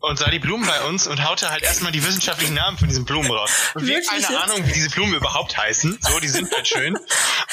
[0.02, 3.04] und sah die Blumen bei uns und haute halt erstmal die wissenschaftlichen Namen von diesen
[3.04, 3.50] Blumen raus.
[3.74, 5.98] Und wir haben keine Ahnung, wie diese Blumen überhaupt heißen.
[6.00, 6.98] So, die sind halt schön.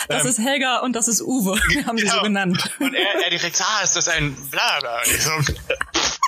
[0.07, 1.59] Das ähm, ist Helga und das ist Uwe.
[1.67, 2.12] Wir haben genau.
[2.12, 2.71] sie so genannt.
[2.79, 5.01] Und er, er direkt, ah, ist das ein Blabla?
[5.05, 5.31] Und ich so,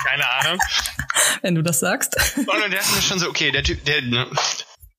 [0.05, 0.60] keine Ahnung.
[1.41, 2.15] Wenn du das sagst.
[2.38, 4.27] Und dann dachte ich mir schon so, okay, der Typ, der, ne,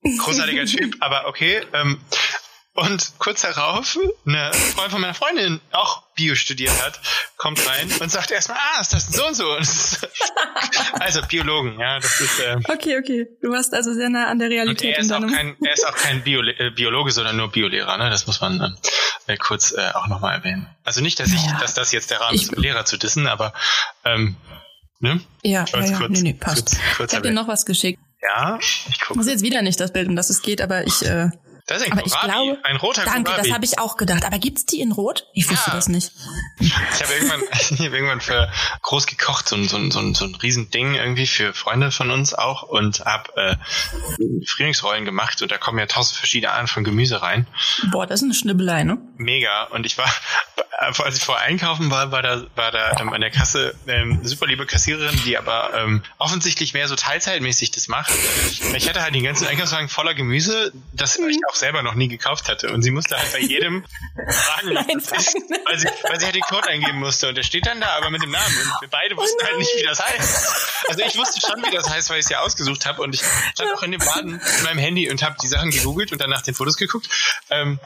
[0.02, 2.00] großartiger Typ, aber okay, ähm,
[2.74, 7.00] und kurz darauf, eine Freundin von meiner Freundin, auch Bio studiert hat,
[7.36, 9.50] kommt rein und sagt erstmal, ah, ist das so und so?
[11.00, 12.40] also Biologen, ja, das ist.
[12.40, 13.26] Äh, okay, okay.
[13.42, 14.96] Du warst also sehr nah an der Realität.
[14.96, 18.08] Er, ist auch kein, er ist auch kein Bio, äh, Biologe, sondern nur Biolehrer, ne?
[18.08, 18.78] Das muss man
[19.26, 20.66] äh, kurz äh, auch nochmal erwähnen.
[20.82, 21.58] Also nicht, dass ich, ja.
[21.60, 23.52] dass das jetzt der Rahmen ist, um Lehrer zu dissen, aber
[24.06, 24.36] ähm,
[25.00, 25.20] ne?
[25.42, 25.98] Ja, kurz, ja, ja.
[25.98, 26.70] Kurz, nee, nee, passt.
[26.70, 28.00] Kurz, kurz ich habe dir noch was geschickt.
[28.22, 29.18] Ja, ich gucke.
[29.18, 31.28] Das ist jetzt wieder nicht das Bild, um das es geht, aber ich äh,
[31.66, 33.48] das ist ein aber Kohlrabi, ich glaube, ein roter Danke, Kohlrabi.
[33.48, 34.24] das habe ich auch gedacht.
[34.24, 35.26] Aber gibt's die in Rot?
[35.32, 35.76] Ich wusste ja.
[35.76, 36.12] das nicht.
[36.58, 38.50] Ich habe irgendwann, ich hab irgendwann für
[38.82, 43.04] groß gekocht, so, so, so, so ein Riesending irgendwie für Freunde von uns auch und
[43.04, 43.56] habe äh,
[44.46, 47.46] Frühlingsrollen gemacht und da kommen ja tausend verschiedene Arten von Gemüse rein.
[47.90, 48.98] Boah, das ist eine Schnibbelei, ne?
[49.16, 49.64] Mega.
[49.64, 50.12] Und ich war,
[50.78, 54.46] als ich vor einkaufen war, war da, war da ähm, an der Kasse ähm, super
[54.46, 58.12] liebe Kassiererin, die aber ähm, offensichtlich mehr so teilzeitmäßig das macht.
[58.74, 61.28] Ich hatte halt den ganzen Einkaufswagen voller Gemüse, das mhm.
[61.28, 62.72] ich auch selber noch nie gekauft hatte.
[62.72, 63.84] Und sie musste halt bei jedem
[64.14, 67.28] fragen, Nein, ist, weil sie, weil sie halt den Code eingeben musste.
[67.28, 68.56] Und der steht dann da, aber mit dem Namen.
[68.56, 70.88] Und wir beide wussten Oh halt nicht, wie das heißt.
[70.88, 73.02] Also ich wusste schon, wie das heißt, weil ich es ja ausgesucht habe.
[73.02, 73.22] Und ich
[73.54, 76.30] stand auch in dem Laden mit meinem Handy und habe die Sachen gegoogelt und dann
[76.30, 77.08] nach den Fotos geguckt.
[77.50, 77.78] Ähm,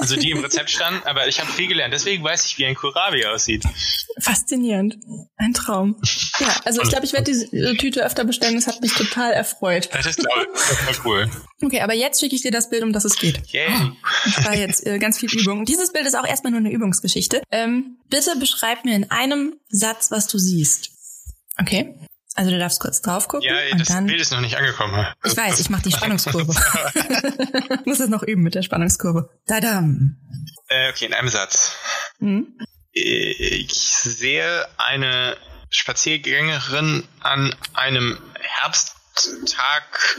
[0.00, 1.06] also die im Rezept standen.
[1.06, 1.92] Aber ich habe viel gelernt.
[1.92, 3.64] Deswegen weiß ich, wie ein Kohlrabi aussieht.
[4.22, 4.98] Faszinierend.
[5.36, 5.96] Ein Traum.
[6.38, 8.54] Ja, also ich glaube, ich werde diese Tüte öfter bestellen.
[8.54, 9.88] Das hat mich total erfreut.
[9.92, 11.30] Das ist, glaube ich, das war cool.
[11.60, 13.42] Okay, aber jetzt schicke ich dir das Bild, um das es geht.
[13.52, 13.66] Yay.
[14.24, 15.64] Das war jetzt äh, ganz viel Übung.
[15.64, 17.42] Dieses Bild ist auch erstmal nur eine Übungsgeschichte.
[17.50, 20.90] Ähm, bitte beschreib mir in einem Satz, was du siehst.
[21.58, 21.94] Okay?
[22.34, 24.06] Also du darfst kurz drauf gucken Ja, und das dann.
[24.06, 25.06] Bild ist noch nicht angekommen.
[25.24, 26.54] Ich weiß, ich mache die Spannungskurve.
[26.54, 29.28] ich muss das noch üben mit der Spannungskurve.
[29.46, 30.16] Dadam.
[30.68, 31.72] Äh, okay, in einem Satz.
[32.20, 32.56] Hm?
[32.92, 35.36] Ich sehe eine
[35.70, 40.18] Spaziergängerin an einem Herbsttag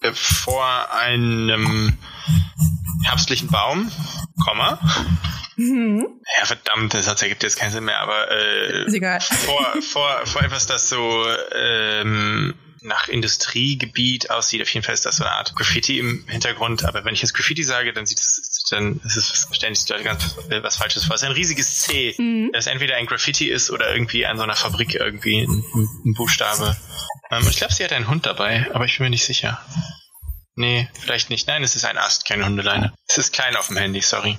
[0.00, 1.98] äh, vor einem
[3.04, 3.92] herbstlichen Baum,
[4.42, 4.78] Komma.
[5.56, 6.20] Mhm.
[6.38, 10.88] Ja, verdammt, Satz ergibt jetzt keinen Sinn mehr, aber äh, vor, vor, vor etwas, das
[10.88, 14.62] so ähm, nach Industriegebiet aussieht.
[14.62, 16.84] Auf jeden Fall ist das so eine Art Graffiti im Hintergrund.
[16.84, 20.04] Aber wenn ich jetzt Graffiti sage, dann sieht es, dann ist es sich die Leute
[20.04, 21.14] ganz was Falsches vor.
[21.16, 22.50] Es ist ein riesiges C, Mhm.
[22.52, 25.64] das entweder ein Graffiti ist oder irgendwie an so einer Fabrik irgendwie ein,
[26.04, 26.76] ein Buchstabe.
[27.30, 29.64] Ähm, ich glaube, sie hat einen Hund dabei, aber ich bin mir nicht sicher.
[30.56, 31.48] Nee, vielleicht nicht.
[31.48, 32.92] Nein, es ist ein Ast, keine Hundeleine.
[33.08, 34.38] Es ist klein auf dem Handy, sorry.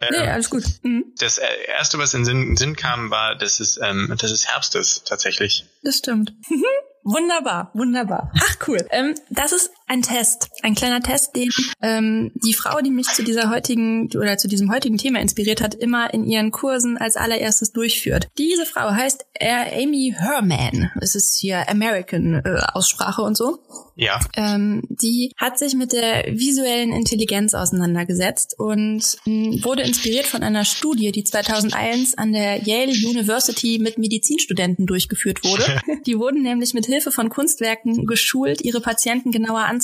[0.00, 0.64] Ähm, Nee, alles gut.
[0.82, 1.04] Mhm.
[1.18, 4.30] das äh, erste, was in den Sinn, in Sinn kam, war, dass es, ähm, dass
[4.30, 5.66] es Herbst ist, tatsächlich.
[5.82, 6.32] Das stimmt.
[7.02, 8.30] Wunderbar, wunderbar.
[8.36, 8.78] Ach cool.
[8.90, 11.50] Ähm, das ist ein Test, ein kleiner Test, den
[11.82, 15.74] ähm, die Frau, die mich zu dieser heutigen oder zu diesem heutigen Thema inspiriert hat,
[15.74, 18.28] immer in ihren Kursen als allererstes durchführt.
[18.38, 20.92] Diese Frau heißt Amy Herman.
[21.00, 23.58] Es ist hier American äh, Aussprache und so.
[23.96, 24.20] Ja.
[24.36, 30.64] Ähm, die hat sich mit der visuellen Intelligenz auseinandergesetzt und mh, wurde inspiriert von einer
[30.64, 35.80] Studie, die 2001 an der Yale University mit Medizinstudenten durchgeführt wurde.
[36.06, 39.79] Die wurden nämlich mit Hilfe von Kunstwerken geschult, ihre Patienten genauer anzusehen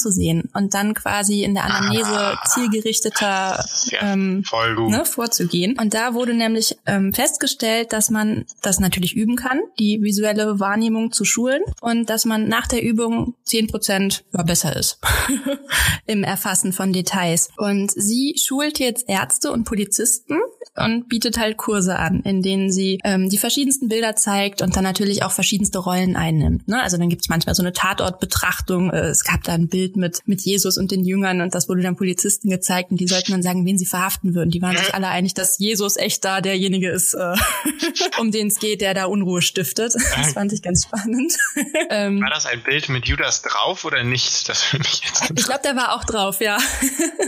[0.55, 4.45] und dann quasi in der Anamnese zielgerichteter Ja, ähm,
[4.89, 5.79] ne, vorzugehen.
[5.79, 11.13] Und da wurde nämlich ähm, festgestellt, dass man das natürlich üben kann, die visuelle Wahrnehmung
[11.13, 14.99] zu schulen und dass man nach der Übung 10 Prozent besser ist
[16.07, 17.49] im Erfassen von Details.
[17.57, 20.39] Und sie schult jetzt Ärzte und Polizisten
[20.77, 24.85] und bietet halt Kurse an, in denen sie ähm, die verschiedensten Bilder zeigt und dann
[24.85, 26.69] natürlich auch verschiedenste Rollen einnimmt.
[26.69, 26.83] Ne?
[26.83, 28.91] Also dann gibt's manchmal so eine Tatortbetrachtung.
[28.91, 31.83] Äh, es gab da ein Bild mit, mit Jesus und den Jüngern und das wurde
[31.83, 34.51] dann Polizisten gezeigt und die sollten dann sagen, wen sie verhaften würden.
[34.51, 37.35] Die waren sich alle einig, dass Jesus echt da derjenige ist, äh,
[38.19, 39.95] um den es geht, der da Unruhe stiftet.
[40.17, 41.35] Das fand ich ganz spannend.
[41.91, 44.49] ähm, War das ein Bild mit Judas drauf oder nicht?
[44.49, 46.59] Das würde mich jetzt ich glaube, der war auch drauf, ja.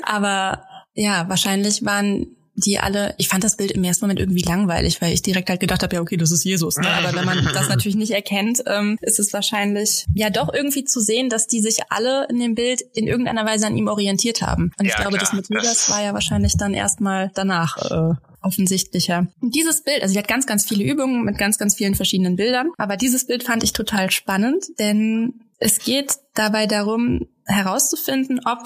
[0.03, 5.01] Aber ja, wahrscheinlich waren die alle, ich fand das Bild im ersten Moment irgendwie langweilig,
[5.01, 6.77] weil ich direkt halt gedacht habe, ja, okay, das ist Jesus.
[6.77, 6.89] Ne?
[6.89, 11.01] Aber wenn man das natürlich nicht erkennt, ähm, ist es wahrscheinlich ja doch irgendwie zu
[11.01, 14.73] sehen, dass die sich alle in dem Bild in irgendeiner Weise an ihm orientiert haben.
[14.79, 17.77] Und ich Ja, glaube, klar, das mit Judas das- war ja wahrscheinlich dann erstmal danach
[17.91, 19.27] äh, offensichtlicher.
[19.41, 22.37] Und dieses Bild, also sie hat ganz, ganz viele Übungen mit ganz, ganz vielen verschiedenen
[22.37, 28.59] Bildern, aber dieses Bild fand ich total spannend, denn es geht dabei darum, herauszufinden, ob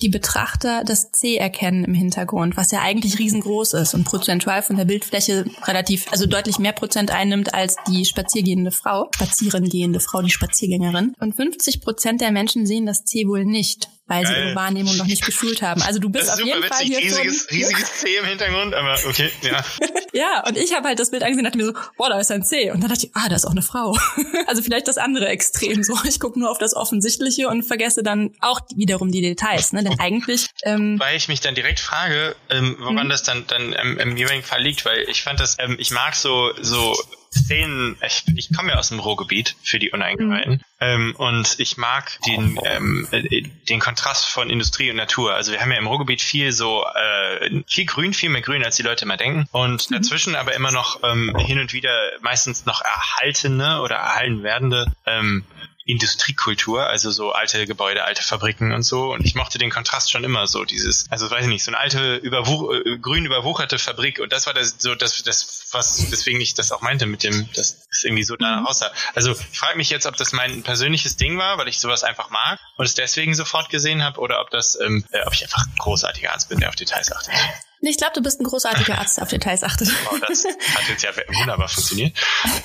[0.00, 4.76] die Betrachter das C erkennen im Hintergrund, was ja eigentlich riesengroß ist und prozentual von
[4.76, 10.30] der Bildfläche relativ, also deutlich mehr Prozent einnimmt als die spaziergehende Frau, spazierengehende Frau, die
[10.30, 11.14] Spaziergängerin.
[11.18, 14.46] Und 50 Prozent der Menschen sehen das C wohl nicht, weil sie Geil.
[14.46, 15.80] ihre Wahrnehmung noch nicht geschult haben.
[15.82, 18.16] Also du bist Das ist auf super jeden Fall witzig, hier riesiges, schon, riesiges C
[18.16, 19.64] im Hintergrund, aber okay, ja.
[20.12, 22.30] ja, und ich habe halt das Bild angesehen und dachte mir so, boah, da ist
[22.30, 22.70] ein C.
[22.72, 23.96] Und dann dachte ich, ah, da ist auch eine Frau.
[24.46, 25.96] also vielleicht das andere Extrem so.
[26.04, 29.72] Ich gucke nur auf das Offensichtliche und vergesse dann auch wiederum die Details.
[29.72, 29.84] Ne?
[29.84, 33.10] Denn eigentlich, ähm, Weil ich mich dann direkt frage, ähm, woran Mhm.
[33.10, 36.14] das dann, dann ähm, im jeweiligen Fall liegt, weil ich fand das, ähm, ich mag
[36.14, 36.96] so, so
[37.30, 40.60] Szenen, ich, ich komme ja aus dem Ruhrgebiet für die Uneingeweihten Mhm.
[40.80, 45.34] ähm, und ich mag den, ähm, äh, den Kontrast von Industrie und Natur.
[45.34, 48.76] Also wir haben ja im Ruhrgebiet viel so, äh, viel Grün, viel mehr Grün, als
[48.76, 49.94] die Leute immer denken und Mhm.
[49.94, 55.44] dazwischen aber immer noch ähm, hin und wieder meistens noch erhaltene oder erhalten werdende ähm,
[55.88, 59.10] Industriekultur, also so alte Gebäude, alte Fabriken und so.
[59.10, 61.78] Und ich mochte den Kontrast schon immer so, dieses, also weiß ich nicht, so eine
[61.78, 64.20] alte, überwuch, äh, grün überwucherte Fabrik.
[64.20, 67.48] Und das war das, so das, das, was, deswegen ich das auch meinte mit dem,
[67.54, 68.92] das ist irgendwie so da aussah.
[69.14, 72.28] Also ich frage mich jetzt, ob das mein persönliches Ding war, weil ich sowas einfach
[72.28, 75.66] mag und es deswegen sofort gesehen habe, oder ob das, ähm, äh, ob ich einfach
[75.66, 77.32] ein großartiger Arzt bin, der auf Details achtet.
[77.80, 79.88] Ich glaube, du bist ein großartiger Arzt, der auf Details achtet.
[80.10, 81.10] Oh, das hat jetzt ja
[81.40, 82.16] wunderbar funktioniert.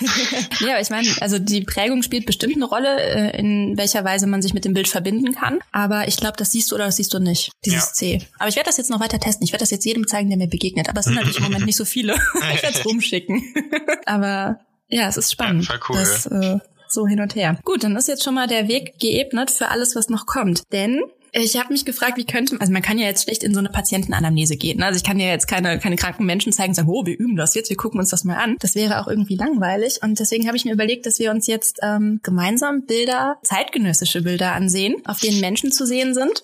[0.59, 4.41] ja, ich meine, also die Prägung spielt bestimmt eine Rolle, äh, in welcher Weise man
[4.41, 5.59] sich mit dem Bild verbinden kann.
[5.71, 7.93] Aber ich glaube, das siehst du oder das siehst du nicht, dieses ja.
[7.93, 8.27] C.
[8.39, 9.43] Aber ich werde das jetzt noch weiter testen.
[9.43, 10.89] Ich werde das jetzt jedem zeigen, der mir begegnet.
[10.89, 12.15] Aber es sind natürlich im Moment nicht so viele.
[12.55, 13.53] ich werde es rumschicken.
[14.05, 15.67] aber ja, es ist spannend.
[15.67, 15.97] Ja, cool.
[15.97, 17.59] Das, äh, so hin und her.
[17.63, 20.63] Gut, dann ist jetzt schon mal der Weg geebnet für alles, was noch kommt.
[20.71, 21.01] Denn
[21.41, 23.69] ich habe mich gefragt, wie könnte, also man kann ja jetzt schlecht in so eine
[23.69, 24.79] Patientenanamnese gehen.
[24.79, 24.85] Ne?
[24.85, 27.35] Also ich kann ja jetzt keine, keine kranken Menschen zeigen und sagen, oh, wir üben
[27.35, 28.55] das jetzt, wir gucken uns das mal an.
[28.59, 29.99] Das wäre auch irgendwie langweilig.
[30.03, 34.53] Und deswegen habe ich mir überlegt, dass wir uns jetzt ähm, gemeinsam Bilder, zeitgenössische Bilder
[34.53, 36.43] ansehen, auf denen Menschen zu sehen sind.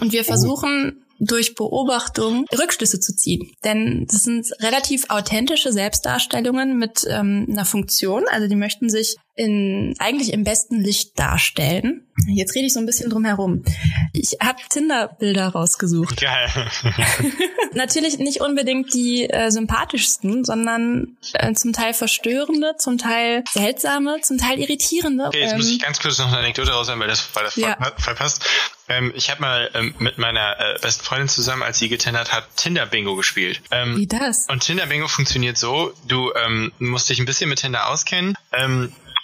[0.00, 3.52] Und wir versuchen durch Beobachtung Rückschlüsse zu ziehen.
[3.62, 8.24] Denn das sind relativ authentische Selbstdarstellungen mit ähm, einer Funktion.
[8.30, 12.02] Also die möchten sich in eigentlich im besten Licht darstellen.
[12.26, 13.64] Jetzt rede ich so ein bisschen drum herum.
[14.12, 16.20] Ich habe Tinder-Bilder rausgesucht.
[16.20, 16.50] Geil.
[17.72, 24.36] Natürlich nicht unbedingt die äh, sympathischsten, sondern äh, zum Teil verstörende, zum Teil seltsame, zum
[24.36, 25.28] Teil irritierende.
[25.28, 27.56] Okay, jetzt ähm, muss ich ganz kurz noch eine Anekdote raushauen, weil das, weil das
[27.56, 27.78] ja.
[27.96, 28.44] verpasst.
[28.88, 32.44] Ähm, ich habe mal ähm, mit meiner äh, besten Freundin zusammen, als sie getendert hat,
[32.56, 33.62] Tinder-Bingo gespielt.
[33.70, 34.46] Ähm, Wie das?
[34.50, 38.36] Und Tinder-Bingo funktioniert so, du ähm, musst dich ein bisschen mit Tinder auskennen.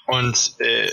[0.06, 0.90] Und äh,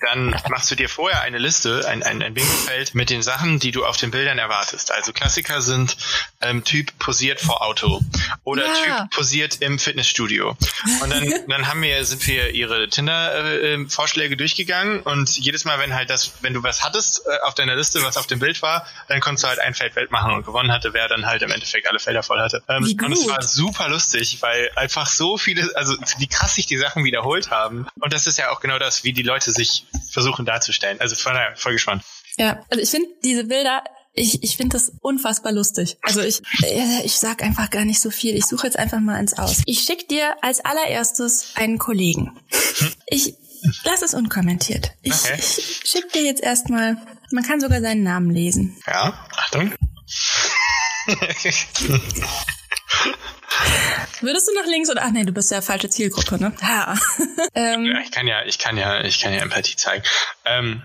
[0.00, 3.70] dann machst du dir vorher eine Liste, ein, ein, ein Bingo-Feld mit den Sachen, die
[3.70, 4.90] du auf den Bildern erwartest.
[4.90, 5.96] Also Klassiker sind
[6.44, 8.00] ähm, Typ posiert vor Auto
[8.44, 8.72] oder ja.
[8.74, 10.56] Typ posiert im Fitnessstudio.
[11.02, 15.94] Und dann, dann haben wir, sind wir ihre Tinder-Vorschläge äh, durchgegangen und jedes Mal, wenn
[15.94, 18.86] halt das, wenn du was hattest äh, auf deiner Liste, was auf dem Bild war,
[19.08, 21.50] dann konntest du halt ein Feld Welt machen und gewonnen hatte, wer dann halt im
[21.50, 22.62] Endeffekt alle Felder voll hatte.
[22.68, 26.76] Ähm, und es war super lustig, weil einfach so viele, also wie krass sich die
[26.76, 27.86] Sachen wiederholt haben.
[28.00, 31.00] Und das ist ja auch genau das, wie die Leute sich versuchen darzustellen.
[31.00, 32.02] Also von daher voll gespannt.
[32.36, 35.98] Ja, also ich finde diese Bilder ich, ich finde das unfassbar lustig.
[36.02, 38.36] Also ich, äh, ich sag einfach gar nicht so viel.
[38.36, 39.62] Ich suche jetzt einfach mal eins aus.
[39.66, 42.32] Ich schick dir als allererstes einen Kollegen.
[43.08, 43.34] Ich
[43.84, 44.92] lass es unkommentiert.
[45.02, 45.34] Ich, okay.
[45.38, 46.96] ich schick dir jetzt erstmal,
[47.32, 48.76] man kann sogar seinen Namen lesen.
[48.86, 49.74] Ja, Achtung.
[54.20, 56.54] Würdest du nach links oder ach nee, du bist ja falsche Zielgruppe, ne?
[56.62, 56.96] Ha.
[57.54, 60.04] ähm, ja, ich kann ja, ich kann ja, ich kann ja Empathie zeigen.
[60.44, 60.82] Ähm,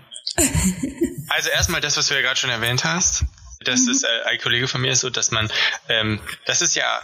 [1.28, 3.24] also erstmal das, was du ja gerade schon erwähnt hast,
[3.64, 3.90] dass mhm.
[3.90, 5.50] es äh, ein Kollege von mir ist, so dass man,
[5.88, 7.00] ähm, das ist ja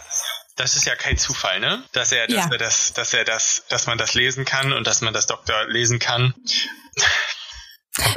[0.57, 1.83] das ist ja kein Zufall, ne?
[1.93, 2.51] Dass er, dass ja.
[2.51, 5.67] er das, dass er das, dass man das lesen kann und dass man das Doktor
[5.67, 6.33] lesen kann.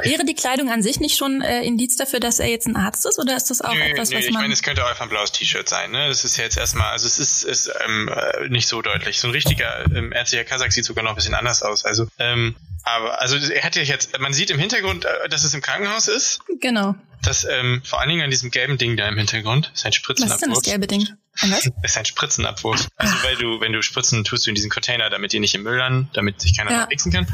[0.03, 3.05] Wäre die Kleidung an sich nicht schon äh, Indiz dafür, dass er jetzt ein Arzt
[3.05, 4.33] ist, oder ist das auch nö, etwas, nö, was man?
[4.33, 5.91] Ich meine, es könnte auch einfach ein blaues T-Shirt sein.
[5.91, 6.07] Ne?
[6.07, 9.19] Das ist ja jetzt erstmal, also es ist, ist ähm, äh, nicht so deutlich.
[9.19, 11.85] So ein richtiger ähm, ärztlicher Kasach sieht sogar noch ein bisschen anders aus.
[11.85, 15.53] Also, ähm, aber also er hat ja jetzt, man sieht im Hintergrund, äh, dass es
[15.53, 16.39] im Krankenhaus ist.
[16.59, 16.95] Genau.
[17.23, 20.41] Das ähm, vor allen Dingen an diesem gelben Ding da im Hintergrund ist ein Spritzenabwurf.
[20.41, 21.07] Was ist denn das gelbe Ding?
[21.41, 21.69] Was?
[21.83, 22.87] ist ein Spritzenabwurf.
[22.97, 25.63] Also weil du, wenn du Spritzen tust du in diesen Container, damit die nicht im
[25.63, 26.87] Müll landen, damit sich keiner ja.
[26.89, 27.27] mixen kann.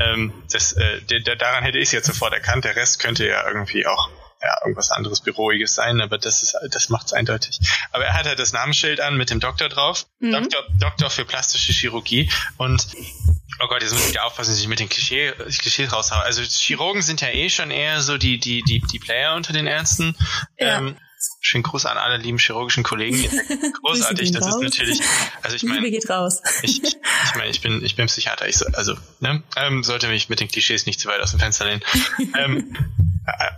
[0.00, 1.00] Ähm, das, äh,
[1.36, 2.64] daran hätte ich es jetzt sofort erkannt.
[2.64, 4.10] Der Rest könnte ja irgendwie auch
[4.42, 7.60] ja, irgendwas anderes Büroiges sein, aber das ist, das macht's eindeutig.
[7.92, 10.06] Aber er hat halt das Namensschild an mit dem Doktor drauf.
[10.18, 10.32] Mhm.
[10.32, 12.88] Doktor, Doktor für plastische Chirurgie und
[13.60, 16.22] Oh Gott, jetzt muss ich wieder aufpassen, dass ich mit den Klischee, Klischees raushaue.
[16.22, 19.68] Also Chirurgen sind ja eh schon eher so die, die, die, die Player unter den
[19.68, 20.16] Ärzten.
[20.58, 20.78] Ja.
[20.78, 20.96] Ähm,
[21.40, 23.18] schönen Gruß an alle lieben chirurgischen Kollegen.
[23.82, 24.54] Großartig, das raus.
[24.56, 25.00] ist natürlich.
[25.42, 26.42] Also ich meine, geht raus.
[26.62, 26.96] ich, ich
[27.36, 28.48] meine, ich bin, ich bin Psychiater.
[28.48, 31.40] Ich so, also ne, ähm, sollte mich mit den Klischees nicht zu weit aus dem
[31.40, 31.82] Fenster lehnen.
[32.38, 32.76] ähm,
[33.26, 33.50] äh,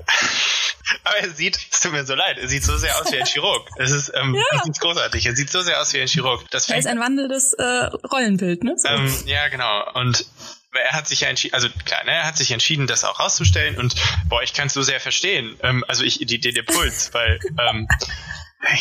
[1.05, 3.27] aber er sieht, es tut mir so leid, er sieht so sehr aus wie ein
[3.27, 3.69] Chirurg.
[3.79, 4.43] Es ist, ähm, ja.
[4.53, 5.27] das ist großartig.
[5.27, 6.49] Er sieht so sehr aus wie ein Chirurg.
[6.51, 8.75] Das er ist ein wandelndes äh, Rollenbild, ne?
[8.77, 8.89] So.
[8.89, 9.91] Ähm, ja, genau.
[9.95, 10.27] Und
[10.75, 13.79] er hat sich ja entschieden, also klar, ne, er hat sich entschieden, das auch rauszustellen
[13.79, 13.95] und
[14.29, 15.57] boah, ich kann es so sehr verstehen.
[15.63, 17.89] Ähm, also ich, die, die, der Puls, weil ähm,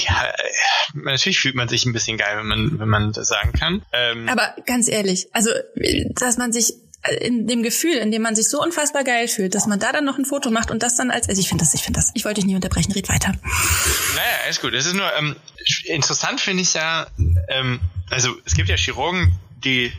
[0.05, 0.33] ja, äh,
[0.93, 3.85] natürlich fühlt man sich ein bisschen geil, wenn man, wenn man das sagen kann.
[3.91, 5.51] Ähm, Aber ganz ehrlich, also
[6.15, 6.73] dass man sich
[7.19, 10.05] in dem Gefühl, in dem man sich so unfassbar geil fühlt, dass man da dann
[10.05, 12.11] noch ein Foto macht und das dann als, also ich finde das, ich finde das,
[12.13, 13.33] ich wollte dich nie unterbrechen, red weiter.
[14.15, 14.73] Naja, alles gut.
[14.73, 15.35] Es ist nur, ähm,
[15.85, 17.07] interessant finde ich ja,
[17.49, 19.33] ähm, also es gibt ja Chirurgen,
[19.65, 19.91] die,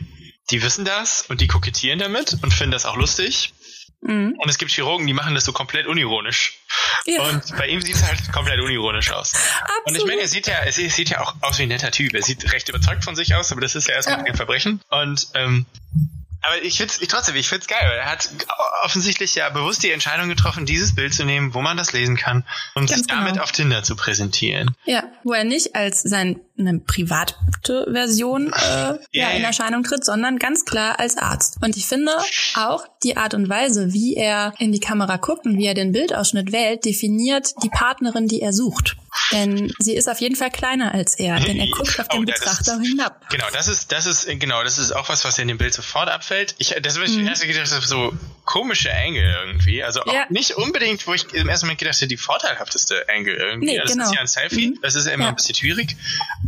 [0.51, 3.53] die wissen das und die kokettieren damit und finden das auch lustig.
[4.01, 4.35] Mhm.
[4.37, 6.59] Und es gibt Chirurgen, die machen das so komplett unironisch.
[7.05, 7.23] Ja.
[7.23, 9.33] Und bei ihm sieht es halt komplett unironisch aus.
[9.33, 9.87] Absolut.
[9.87, 12.13] Und ich meine, er sieht ja, er sieht ja auch aus wie ein netter Typ.
[12.13, 14.25] Er sieht recht überzeugt von sich aus, aber das ist ja erstmal ja.
[14.25, 14.81] ein Verbrechen.
[14.89, 15.65] Und ähm,
[16.45, 17.91] aber ich find's, ich trotzdem, ich find's geil.
[17.97, 18.29] Er hat
[18.83, 22.43] offensichtlich ja bewusst die Entscheidung getroffen, dieses Bild zu nehmen, wo man das lesen kann
[22.75, 23.43] und Ganz sich damit genau.
[23.43, 24.75] auf Tinder zu präsentieren.
[24.85, 26.03] Ja, wo er nicht als
[26.57, 27.35] seine private
[27.91, 28.99] Version äh, yeah.
[29.11, 31.57] ja, in Erscheinung tritt, sondern ganz klar als Arzt.
[31.61, 32.11] Und ich finde
[32.55, 35.91] auch die Art und Weise, wie er in die Kamera guckt und wie er den
[35.91, 38.95] Bildausschnitt wählt, definiert die Partnerin, die er sucht.
[39.31, 42.25] Denn sie ist auf jeden Fall kleiner als er, denn er guckt auf oh, den
[42.25, 43.29] Betrachter ist, hinab.
[43.29, 46.09] Genau, das ist, das ist, genau, das ist auch was, was in dem Bild sofort
[46.09, 46.55] abfällt.
[46.57, 47.27] Ich, das habe ich mhm.
[47.27, 48.13] erst gedacht, so
[48.43, 49.83] komische Engel irgendwie.
[49.83, 50.25] Also auch ja.
[50.29, 53.67] nicht unbedingt, wo ich im ersten Moment gedacht habe, die vorteilhafteste Engel irgendwie.
[53.67, 54.05] Nee, das genau.
[54.05, 54.79] ist ja ein Selfie, mhm.
[54.81, 55.29] das ist ja immer ja.
[55.29, 55.95] ein bisschen schwierig.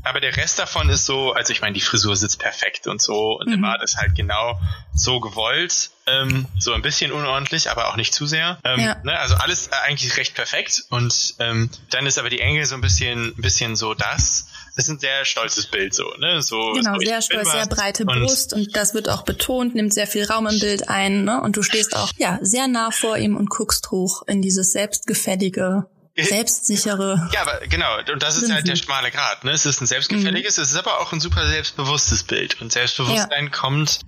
[0.04, 3.38] Aber der Rest davon ist so, also ich meine, die Frisur sitzt perfekt und so
[3.40, 3.52] und mhm.
[3.52, 4.60] der Bart ist halt genau
[4.94, 5.92] so gewollt.
[6.06, 8.60] Ähm, so ein bisschen unordentlich, aber auch nicht zu sehr.
[8.64, 8.96] Ähm, ja.
[9.04, 10.86] ne, also alles eigentlich recht perfekt.
[10.90, 14.48] Und ähm, dann ist aber die Engel so ein bisschen, ein bisschen so das.
[14.76, 16.42] Das ist ein sehr stolzes Bild so, ne?
[16.42, 19.94] So, genau, so sehr stolz, sehr breite und Brust und das wird auch betont, nimmt
[19.94, 21.42] sehr viel Raum im Bild ein, ne?
[21.42, 25.88] Und du stehst auch ja sehr nah vor ihm und guckst hoch in dieses selbstgefällige
[26.26, 27.30] selbstsichere.
[27.34, 29.44] Ja, aber genau, und das ist halt der schmale Grad.
[29.44, 29.52] Ne?
[29.52, 30.64] Es ist ein selbstgefälliges, mhm.
[30.64, 32.60] es ist aber auch ein super selbstbewusstes Bild.
[32.62, 33.52] Und Selbstbewusstsein ja.
[33.52, 34.00] kommt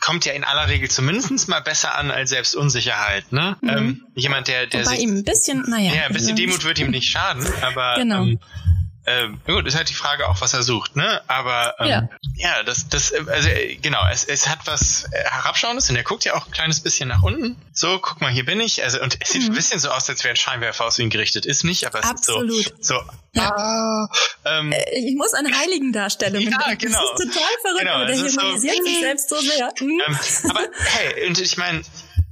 [0.00, 3.56] kommt ja in aller Regel zumindest mal besser an als Selbstunsicherheit, ne?
[3.60, 3.68] Mhm.
[3.68, 5.92] Ähm, jemand, der, der Wobei sich, ihm ein bisschen, naja.
[5.94, 8.24] Ja, ein bisschen Demut wird ihm nicht schaden, aber genau.
[8.24, 8.38] ähm,
[9.06, 11.22] ähm, gut, ist halt die Frage auch, was er sucht, ne?
[11.28, 12.08] Aber ähm, ja.
[12.34, 16.24] ja, das, das, also äh, genau, es, es hat was äh, Herabschauendes und er guckt
[16.24, 17.56] ja auch ein kleines bisschen nach unten.
[17.72, 18.82] So, guck mal, hier bin ich.
[18.82, 19.50] Also und es sieht mhm.
[19.50, 21.46] ein bisschen so aus, als wäre ein Scheinwerfer aus ihm gerichtet.
[21.46, 22.50] Ist nicht, aber es Absolut.
[22.50, 22.98] ist so.
[22.98, 23.52] so ja.
[23.54, 24.08] ah,
[24.44, 26.86] ähm, äh, ich muss an Heiligendarstellung Ja, denken.
[26.86, 27.00] genau.
[27.12, 29.72] Das ist total verrückt, genau, aber der humanisiert so, sich selbst so sehr.
[29.80, 30.02] Mhm.
[30.06, 30.18] Ähm,
[30.50, 30.60] aber
[30.96, 31.82] hey, und ich meine,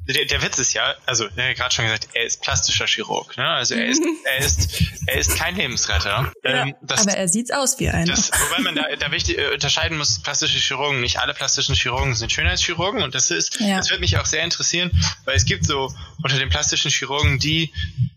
[0.06, 3.36] der, der Witz ist ja, also ne, gerade schon gesagt, er ist plastischer Chirurg.
[3.36, 3.46] Ne?
[3.46, 6.32] Also er ist, er ist, er ist kein Lebensretter.
[6.44, 8.04] Ja, ähm, das, aber er sieht aus wie einer.
[8.04, 12.14] Das, wobei man da, da wichtig äh, unterscheiden muss, plastische Chirurgen, nicht alle plastischen Chirurgen
[12.14, 13.76] sind Schönheitschirurgen und das ist, ja.
[13.76, 14.90] das wird mich auch sehr interessieren,
[15.24, 17.72] weil es gibt so unter den plastischen Chirurgen die,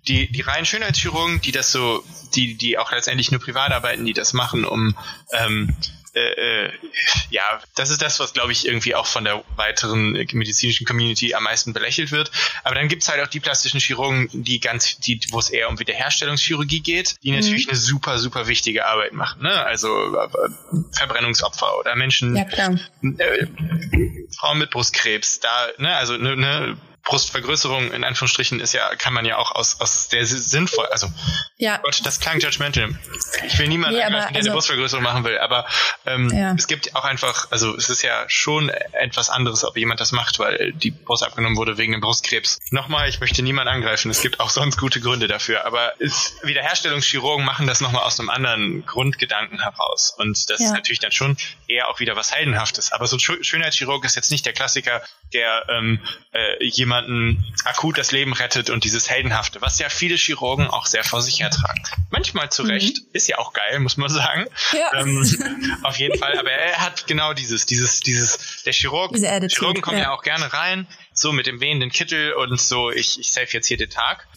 [0.08, 2.04] die, die reinen Schönheitschirurgen, die das so,
[2.36, 4.98] die, die auch letztendlich nur privat arbeiten, die das machen, um
[5.32, 5.76] ähm,
[6.18, 6.72] äh, äh,
[7.30, 11.44] ja, das ist das, was glaube ich irgendwie auch von der weiteren medizinischen Community am
[11.44, 12.32] meisten belächelt wird.
[12.64, 15.80] Aber dann gibt's halt auch die plastischen Chirurgen, die ganz, die, wo es eher um
[15.80, 17.40] Wiederherstellungschirurgie geht, die mhm.
[17.40, 19.44] natürlich eine super, super wichtige Arbeit machen.
[19.44, 19.66] Ne?
[19.66, 20.28] Also äh,
[20.92, 23.48] Verbrennungsopfer oder Menschen, ja, äh,
[24.36, 26.78] Frauen mit Brustkrebs, da, ne, also ne, ne
[27.08, 31.08] Brustvergrößerung in Anführungsstrichen ist ja, kann man ja auch aus, aus der sinnvoll, also
[31.56, 31.78] ja.
[31.78, 33.00] Gott, das klang judgmental.
[33.46, 35.66] Ich will niemanden, nee, der also, eine Brustvergrößerung machen will, aber
[36.06, 36.54] ähm, ja.
[36.58, 40.38] es gibt auch einfach, also es ist ja schon etwas anderes, ob jemand das macht,
[40.40, 42.60] weil die Brust abgenommen wurde wegen dem Brustkrebs.
[42.72, 47.46] Nochmal, ich möchte niemanden angreifen, es gibt auch sonst gute Gründe dafür, aber ist, Wiederherstellungschirurgen
[47.46, 50.68] machen das nochmal aus einem anderen Grundgedanken heraus und das ja.
[50.68, 51.38] ist natürlich dann schon
[51.70, 55.02] eher auch wieder was Heldenhaftes, aber so ein Schönheitschirurg ist jetzt nicht der Klassiker,
[55.34, 56.02] der ähm,
[56.34, 56.66] äh,
[56.98, 61.22] jemanden akut das Leben rettet und dieses Heldenhafte, was ja viele Chirurgen auch sehr vor
[61.22, 61.82] sich hertragen.
[62.12, 63.08] Manchmal zu Recht, mhm.
[63.14, 64.46] ist ja auch geil, muss man sagen.
[64.74, 65.02] Ja.
[65.02, 69.98] Ähm, auf jeden Fall, aber er hat genau dieses, dieses, dieses, der Chirurg, Chirurgen kommen
[69.98, 70.06] ja.
[70.06, 73.68] ja auch gerne rein, so mit dem wehenden Kittel und so, ich, ich save jetzt
[73.68, 74.28] hier den Tag.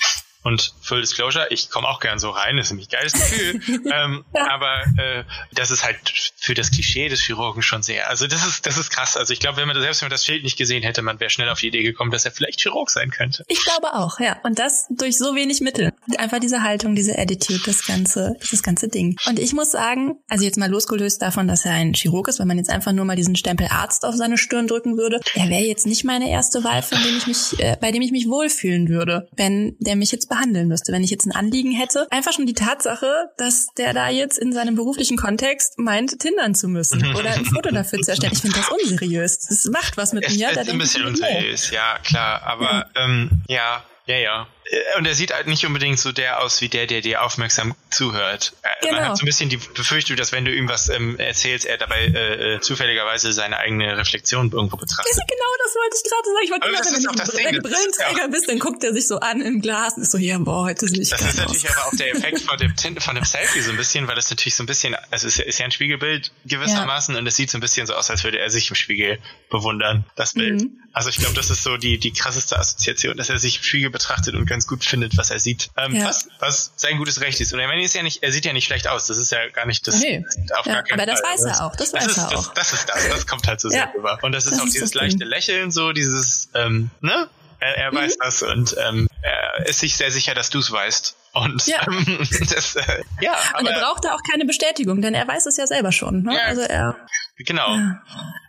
[0.42, 3.60] Und Full Disclosure, ich komme auch gern so rein, das ist nämlich ein geiles Gefühl.
[3.92, 4.24] ähm.
[4.32, 5.96] Aber äh, das ist halt
[6.36, 8.08] für das Klischee des Chirurgen schon sehr.
[8.08, 9.16] Also das ist, das ist krass.
[9.16, 11.20] Also ich glaube, wenn man das, selbst wenn man das Schild nicht gesehen hätte, man
[11.20, 13.44] wäre schnell auf die Idee gekommen, dass er vielleicht Chirurg sein könnte.
[13.48, 14.38] Ich glaube auch, ja.
[14.42, 15.92] Und das durch so wenig Mittel.
[16.16, 19.16] Einfach diese Haltung, diese Attitude, das ganze, das ganze Ding.
[19.26, 22.48] Und ich muss sagen, also jetzt mal losgelöst davon, dass er ein Chirurg ist, wenn
[22.48, 25.62] man jetzt einfach nur mal diesen Stempel Arzt auf seine Stirn drücken würde, er wäre
[25.62, 28.88] jetzt nicht meine erste Wahl, von dem ich mich, äh, bei dem ich mich wohlfühlen
[28.88, 30.92] würde, wenn der mich jetzt behandeln müsste.
[30.92, 34.54] Wenn ich jetzt ein Anliegen hätte, einfach schon die Tatsache, dass der da jetzt in
[34.54, 38.32] seinem beruflichen Kontext meint, tindern zu müssen oder ein Foto dafür zu erstellen.
[38.32, 39.40] Ich finde das unseriös.
[39.46, 40.48] Das macht was mit es, mir.
[40.48, 42.42] Es da ist ein bisschen unseriös, ja, klar.
[42.44, 44.46] Aber ja, ähm, ja ja, ja.
[44.70, 47.74] Äh, und er sieht halt nicht unbedingt so der aus wie der, der dir aufmerksam
[47.90, 48.52] zuhört.
[48.80, 48.94] Genau.
[48.94, 52.06] Man hat so ein bisschen die Befürchtung, dass wenn du irgendwas ähm, erzählst, er dabei
[52.06, 55.12] äh, äh, zufälligerweise seine eigene Reflexion irgendwo betrachtet.
[55.14, 56.44] Genau, das wollte ich gerade sagen.
[56.44, 59.60] Ich wollte gerade, wenn du ein Brillenträger bist, dann guckt er sich so an im
[59.60, 61.76] Glas und ist so, ja, boah, heute sehe ich Das ist natürlich aus.
[61.76, 64.54] aber auch der Effekt von dem, von dem Selfie so ein bisschen, weil das natürlich
[64.54, 67.20] so ein bisschen, also es ist ja ein Spiegelbild gewissermaßen ja.
[67.20, 69.18] und es sieht so ein bisschen so aus, als würde er sich im Spiegel
[69.50, 70.62] bewundern, das Bild.
[70.62, 70.80] Mhm.
[70.92, 73.90] Also ich glaube, das ist so die, die krasseste Assoziation, dass er sich im Spiegel
[73.90, 75.70] betrachtet und ganz gut findet, was er sieht.
[75.76, 76.06] Ähm, ja.
[76.06, 77.52] was, was sein gutes Recht ist.
[77.52, 79.06] Und er, meine, ist ja nicht, er sieht ja nicht schlecht aus.
[79.06, 80.00] Das ist ja gar nicht das.
[80.00, 80.24] Nee.
[80.56, 81.32] Auf ja, gar aber das Fall.
[81.32, 81.76] weiß er auch.
[81.76, 82.54] Das, das weiß ist, er auch.
[82.54, 83.08] Das, das, ist das.
[83.08, 84.18] Das kommt halt so sehr rüber.
[84.22, 87.28] Und das ist das auch ist dieses leichte Lächeln, so dieses, ähm, ne?
[87.60, 87.96] Er, er mhm.
[87.96, 91.14] weiß das und ähm, er ist sich sehr sicher, dass du es weißt.
[91.34, 95.28] Und ja, ähm, das, äh, ja und er braucht da auch keine Bestätigung, denn er
[95.28, 96.22] weiß es ja selber schon.
[96.22, 96.34] Ne?
[96.34, 96.96] Ja, also er
[97.36, 97.76] genau.
[97.76, 98.02] Ja.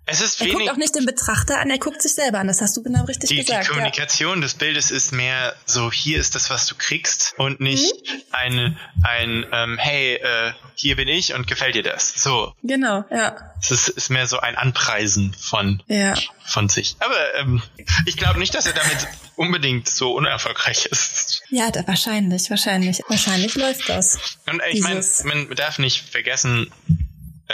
[0.06, 0.58] Es ist er wenig.
[0.58, 2.48] guckt auch nicht den Betrachter an, er guckt sich selber an.
[2.48, 3.66] Das hast du genau richtig die, gesagt.
[3.66, 4.42] die Kommunikation ja.
[4.42, 8.22] des Bildes ist mehr so, hier ist das, was du kriegst und nicht mhm.
[8.32, 12.14] ein, ein ähm, hey, äh, hier bin ich und gefällt dir das.
[12.16, 12.54] So.
[12.64, 13.54] Genau, ja.
[13.62, 16.16] Es ist, ist mehr so ein Anpreisen von, ja.
[16.44, 16.96] von sich.
[17.00, 17.62] Aber ähm,
[18.06, 21.44] ich glaube nicht, dass er damit unbedingt so unerfolgreich ist.
[21.50, 23.02] Ja, da, wahrscheinlich, wahrscheinlich.
[23.08, 24.18] Wahrscheinlich läuft das.
[24.50, 26.72] Und ich meine, man darf nicht vergessen,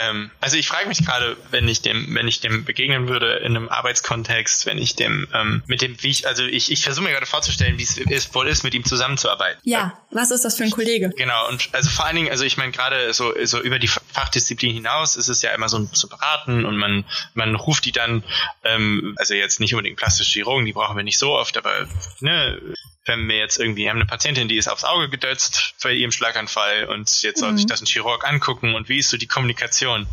[0.00, 3.56] ähm, also ich frage mich gerade, wenn ich dem, wenn ich dem begegnen würde in
[3.56, 7.12] einem Arbeitskontext, wenn ich dem ähm, mit dem, wie ich, also ich, ich versuche mir
[7.12, 9.60] gerade vorzustellen, wie es ist, wohl ist, mit ihm zusammenzuarbeiten.
[9.64, 11.10] Ja, was ist das für ein Kollege?
[11.16, 14.72] Genau, und also vor allen Dingen, also ich meine gerade so, so über die Fachdisziplin
[14.72, 17.04] hinaus ist es ja immer so zu beraten und man,
[17.34, 18.24] man ruft die dann,
[18.64, 21.86] ähm, also jetzt nicht unbedingt plastische Chirurgen, die brauchen wir nicht so oft, aber
[22.20, 22.60] ne,
[23.08, 26.84] wenn wir jetzt irgendwie haben eine Patientin, die ist aufs Auge gedötzt bei ihrem Schlaganfall
[26.84, 27.56] und jetzt soll mhm.
[27.56, 30.06] sich das ein Chirurg angucken und wie ist so die Kommunikation?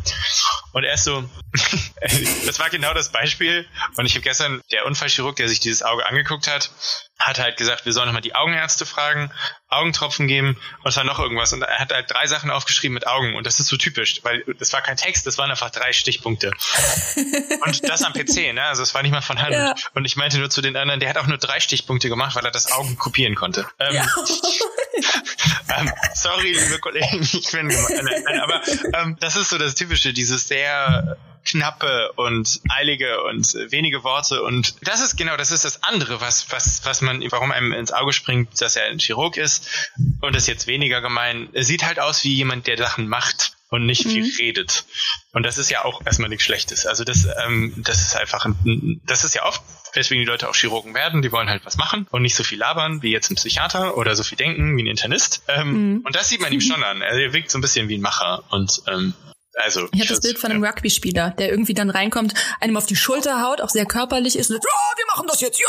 [0.72, 1.28] Und er ist so,
[2.46, 3.66] das war genau das Beispiel
[3.96, 6.70] und ich habe gestern, der Unfallchirurg, der sich dieses Auge angeguckt hat,
[7.18, 9.30] hat halt gesagt, wir sollen nochmal die Augenärzte fragen,
[9.68, 11.52] Augentropfen geben und es war noch irgendwas.
[11.52, 14.44] Und er hat halt drei Sachen aufgeschrieben mit Augen und das ist so typisch, weil
[14.58, 16.50] das war kein Text, das waren einfach drei Stichpunkte.
[17.64, 18.62] und das am PC, ne?
[18.64, 19.52] Also es war nicht mal von Hand.
[19.52, 19.74] Ja.
[19.94, 22.44] Und ich meinte nur zu den anderen, der hat auch nur drei Stichpunkte gemacht, weil
[22.44, 23.66] er das Augen kopieren konnte.
[23.78, 24.06] Ähm, ja.
[25.78, 28.40] ähm, sorry, liebe Kollegen, ich bin gemein.
[28.42, 28.62] aber
[28.94, 31.16] ähm, das ist so das Typische, dieses sehr
[31.46, 36.50] knappe und eilige und wenige Worte und das ist genau, das ist das andere, was,
[36.50, 39.90] was, was man, warum einem ins Auge springt, dass er ein Chirurg ist
[40.20, 41.48] und das ist jetzt weniger gemein.
[41.52, 44.10] Er sieht halt aus wie jemand, der Sachen macht und nicht mhm.
[44.10, 44.84] viel redet.
[45.32, 46.86] Und das ist ja auch erstmal nichts Schlechtes.
[46.86, 49.62] Also das, ähm, das ist einfach, ein, das ist ja oft,
[49.94, 51.22] weswegen die Leute auch Chirurgen werden.
[51.22, 54.14] Die wollen halt was machen und nicht so viel labern wie jetzt ein Psychiater oder
[54.14, 55.42] so viel denken wie ein Internist.
[55.48, 56.00] Ähm, mhm.
[56.04, 57.02] Und das sieht man ihm schon an.
[57.02, 59.14] Er wirkt so ein bisschen wie ein Macher und ähm,
[59.56, 62.96] also, ich habe das Bild von einem Rugby-Spieler, der irgendwie dann reinkommt, einem auf die
[62.96, 65.66] Schulter haut, auch sehr körperlich ist, und sagt, ja, wir machen das jetzt, ja!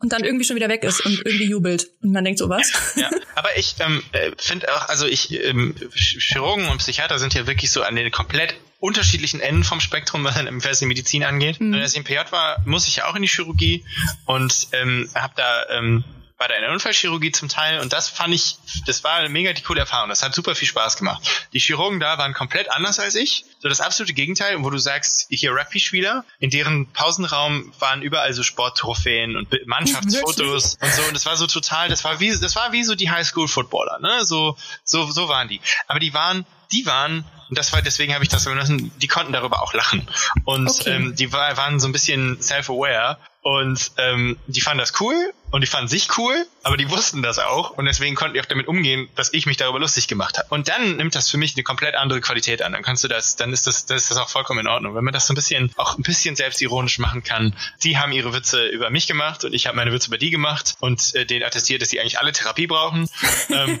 [0.00, 1.90] Und dann irgendwie schon wieder weg ist und irgendwie jubelt.
[2.02, 2.72] Und man denkt so, was?
[2.96, 7.46] Ja, aber ich ähm, äh, finde auch, also ich, ähm, Chirurgen und Psychiater sind ja
[7.46, 11.60] wirklich so an den komplett unterschiedlichen Enden vom Spektrum, was, was die Medizin angeht.
[11.60, 11.74] Mhm.
[11.74, 13.84] Als ich im PJ war, muss ich ja auch in die Chirurgie
[14.24, 16.04] und ähm, habe da ähm,
[16.48, 19.80] in der Unfallchirurgie zum Teil und das fand ich, das war eine mega die coole
[19.80, 20.08] Erfahrung.
[20.08, 21.22] Das hat super viel Spaß gemacht.
[21.52, 23.44] Die Chirurgen da waren komplett anders als ich.
[23.60, 28.42] So das absolute Gegenteil, wo du sagst, hier Rugby-Spieler, in deren Pausenraum waren überall so
[28.42, 31.02] Sporttrophäen und Mannschaftsfotos und so.
[31.02, 34.24] Und das war so total, das war wie, das war wie so die Highschool-Footballer, ne?
[34.24, 35.60] So, so, so waren die.
[35.88, 39.32] Aber die waren, die waren und das war, deswegen habe ich das genossen, die konnten
[39.32, 40.08] darüber auch lachen.
[40.44, 40.90] Und okay.
[40.90, 45.62] ähm, die war, waren so ein bisschen self-aware und ähm, die fanden das cool und
[45.62, 48.68] die fanden sich cool, aber die wussten das auch und deswegen konnten die auch damit
[48.68, 50.46] umgehen, dass ich mich darüber lustig gemacht habe.
[50.50, 52.72] Und dann nimmt das für mich eine komplett andere Qualität an.
[52.72, 54.94] Dann kannst du das, dann ist das, das ist das auch vollkommen in Ordnung.
[54.94, 57.56] Wenn man das so ein bisschen, auch ein bisschen selbstironisch machen kann.
[57.82, 60.74] Die haben ihre Witze über mich gemacht und ich habe meine Witze über die gemacht
[60.80, 63.08] und äh, denen attestiert, dass die eigentlich alle Therapie brauchen.
[63.48, 63.80] ähm,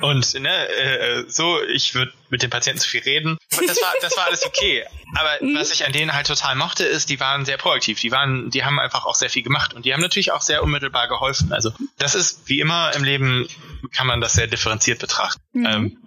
[0.00, 3.38] und ne, äh, so, ich würde mit den Patienten zu viel reden.
[3.50, 4.84] Das war, das war alles okay.
[5.14, 5.56] Aber mhm.
[5.56, 8.00] was ich an denen halt total mochte, ist, die waren sehr proaktiv.
[8.00, 10.62] Die waren, die haben einfach auch sehr viel gemacht und die haben natürlich auch sehr
[10.62, 11.52] unmittelbar geholfen.
[11.52, 13.48] Also das ist wie immer im Leben
[13.92, 15.40] kann man das sehr differenziert betrachten.
[15.52, 15.66] Mhm.
[15.66, 15.98] Ähm,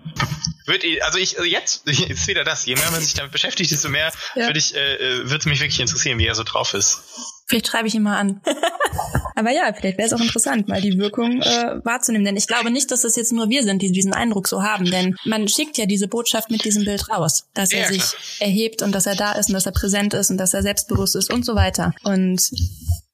[0.65, 2.65] wird, also ich, also jetzt ist wieder das.
[2.65, 4.47] Je mehr man sich damit beschäftigt, desto mehr ja.
[4.47, 7.01] würde ich, äh, äh würde es mich wirklich interessieren, wie er so drauf ist.
[7.47, 8.41] Vielleicht schreibe ich ihn mal an.
[9.35, 12.25] Aber ja, vielleicht wäre es auch interessant, mal die Wirkung äh, wahrzunehmen.
[12.25, 14.85] Denn ich glaube nicht, dass das jetzt nur wir sind, die diesen Eindruck so haben.
[14.85, 18.47] Denn man schickt ja diese Botschaft mit diesem Bild raus, dass ja, er sich klar.
[18.47, 21.15] erhebt und dass er da ist und dass er präsent ist und dass er selbstbewusst
[21.15, 21.93] ist und so weiter.
[22.03, 22.51] Und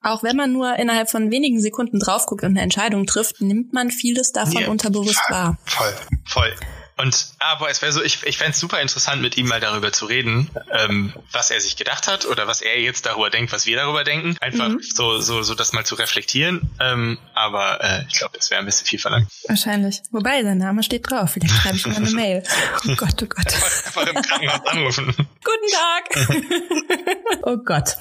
[0.02, 3.74] auch wenn man nur innerhalb von wenigen Sekunden drauf guckt und eine Entscheidung trifft, nimmt
[3.74, 5.58] man vieles davon ja, unterbewusst wahr.
[5.66, 5.94] Voll,
[6.26, 6.54] voll.
[6.96, 9.92] Und aber es wäre so, ich, ich fände es super interessant, mit ihm mal darüber
[9.92, 13.66] zu reden, ähm, was er sich gedacht hat oder was er jetzt darüber denkt, was
[13.66, 14.38] wir darüber denken.
[14.42, 14.82] Einfach mhm.
[14.82, 16.70] so, so, so das mal zu reflektieren.
[16.80, 19.28] Ähm, aber äh, ich glaube, das wäre ein bisschen viel verlangt.
[19.48, 20.02] Wahrscheinlich.
[20.12, 21.32] Wobei, sein Name steht drauf.
[21.32, 22.44] Vielleicht schreibe ich mal eine Mail.
[22.88, 23.54] Oh Gott, oh Gott.
[23.54, 25.06] Einfach, einfach im Krankenhaus anrufen.
[25.16, 27.38] Guten Tag.
[27.44, 27.96] oh Gott.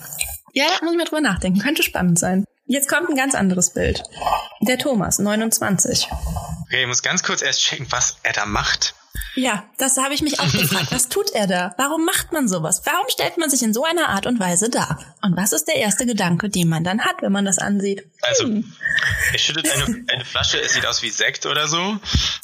[0.53, 1.61] Ja, da muss ich mal drüber nachdenken.
[1.61, 2.45] Könnte spannend sein.
[2.72, 4.02] Jetzt kommt ein ganz anderes Bild.
[4.62, 6.08] Der Thomas, 29.
[6.62, 8.94] Okay, ich muss ganz kurz erst checken, was er da macht.
[9.34, 10.86] Ja, das habe ich mich auch gefragt.
[10.90, 11.74] Was tut er da?
[11.76, 12.80] Warum macht man sowas?
[12.86, 14.98] Warum stellt man sich in so einer Art und Weise dar?
[15.20, 18.06] Und was ist der erste Gedanke, den man dann hat, wenn man das ansieht?
[18.22, 18.72] Also, hm.
[19.32, 21.98] er schüttet eine, eine Flasche, es sieht aus wie Sekt oder so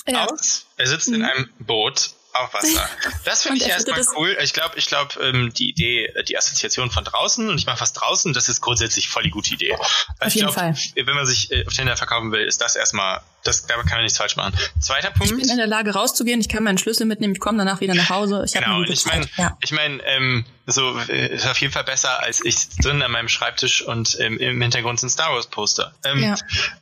[0.06, 0.26] ja.
[0.26, 0.66] aus.
[0.76, 1.14] Er sitzt hm.
[1.14, 2.10] in einem Boot
[2.40, 2.88] auf Wasser.
[3.24, 4.36] Das finde ich erstmal cool.
[4.40, 7.92] Ich glaube, ich glaube, ähm, die Idee, die Assoziation von draußen und ich mache was
[7.92, 9.74] draußen, das ist grundsätzlich voll die gute Idee.
[9.74, 10.74] Auf jeden glaub, Fall.
[10.94, 14.02] Wenn man sich äh, auf Tinder verkaufen will, ist das erstmal das, da kann man
[14.02, 14.54] nichts falsch machen.
[14.80, 15.32] Zweiter Punkt.
[15.32, 17.94] Ich bin in der Lage rauszugehen, ich kann meinen Schlüssel mitnehmen, ich komme danach wieder
[17.94, 18.42] nach Hause.
[18.44, 19.56] Ich genau, ich meine, ja.
[19.60, 23.28] ich meine, ähm, so äh, ist auf jeden Fall besser, als ich drin an meinem
[23.28, 25.94] Schreibtisch und ähm, im Hintergrund sind Star Wars Poster.
[26.04, 26.34] Ähm, ja.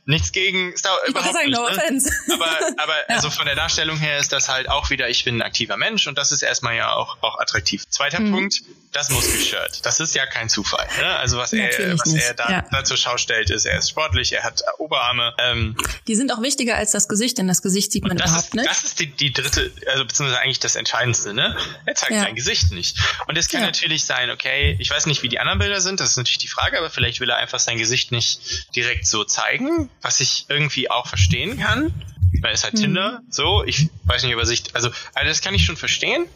[0.05, 1.57] Nichts gegen Star Wars, überhaupt sagen, nicht.
[1.57, 2.33] No ne?
[2.33, 3.15] Aber, aber ja.
[3.15, 6.07] also von der Darstellung her ist das halt auch wieder, ich bin ein aktiver Mensch
[6.07, 7.87] und das ist erstmal ja auch, auch attraktiv.
[7.87, 8.31] Zweiter mhm.
[8.31, 9.85] Punkt, das Muskelshirt.
[9.85, 10.87] Das ist ja kein Zufall.
[10.99, 11.15] Ne?
[11.17, 12.65] Also was er, was er da, ja.
[12.71, 15.33] da zur Schau stellt, ist, er ist sportlich, er hat Oberarme.
[15.37, 15.77] Ähm,
[16.07, 18.67] die sind auch wichtiger als das Gesicht, denn das Gesicht sieht man überhaupt ist, nicht.
[18.67, 21.33] Das ist die, die dritte, also beziehungsweise eigentlich das Entscheidendste.
[21.33, 21.55] Ne?
[21.85, 22.21] Er zeigt ja.
[22.21, 22.97] sein Gesicht nicht.
[23.27, 23.67] Und es kann ja.
[23.67, 26.47] natürlich sein, okay, ich weiß nicht, wie die anderen Bilder sind, das ist natürlich die
[26.47, 28.39] Frage, aber vielleicht will er einfach sein Gesicht nicht
[28.75, 31.93] direkt so zeigen, was ich irgendwie auch verstehen kann.
[32.41, 32.79] Weil es halt mhm.
[32.79, 36.27] Tinder, so, ich weiß nicht, ob er sich, also, also das kann ich schon verstehen,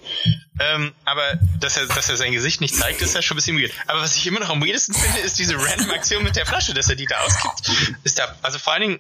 [0.60, 3.60] ähm, aber dass er, dass er sein Gesicht nicht zeigt, ist ja schon ein bisschen
[3.60, 3.74] weird.
[3.88, 6.74] Aber was ich immer noch am weirdesten finde, ist diese random Aktion mit der Flasche,
[6.74, 7.72] dass er die da auskippt.
[8.04, 9.00] Ist da, also vor allen Dingen,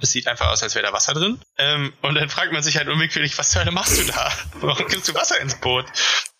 [0.00, 1.40] es sieht einfach aus, als wäre da Wasser drin.
[1.56, 4.32] Ähm, und dann fragt man sich halt unwillkürlich, was zur Hölle machst du da?
[4.60, 5.86] Warum gibst du Wasser ins Boot?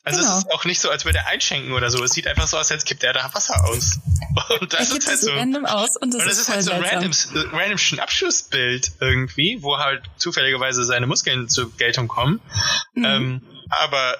[0.04, 0.32] Also genau.
[0.32, 2.02] es ist auch nicht so, als würde er einschenken oder so.
[2.02, 3.98] Es sieht einfach so aus, als kippt er da Wasser aus.
[4.60, 6.70] Und das ist halt so random aus und das, und das ist, ist halt so
[6.70, 7.12] ein random,
[7.52, 12.40] random Schnappschussbild irgendwie, wo halt zufälligerweise seine Muskeln zur Geltung kommen.
[12.94, 13.04] Mhm.
[13.04, 14.16] Ähm, aber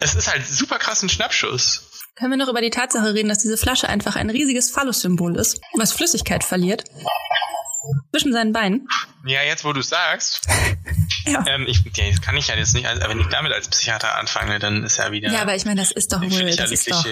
[0.00, 1.82] es ist halt super krass ein Schnappschuss.
[2.16, 5.60] Können wir noch über die Tatsache reden, dass diese Flasche einfach ein riesiges Phallus-Symbol ist,
[5.74, 6.84] was Flüssigkeit verliert?
[8.10, 8.88] Zwischen seinen Beinen.
[9.26, 10.46] Ja, jetzt wo du sagst.
[11.26, 11.44] ja.
[11.46, 14.16] Ähm, ich, ja, das kann ich ja jetzt nicht, also, wenn ich damit als Psychiater
[14.16, 15.30] anfange, dann ist ja wieder.
[15.30, 16.56] Ja, aber ich meine, das ist doch wohl.
[16.56, 17.04] Das ist doch,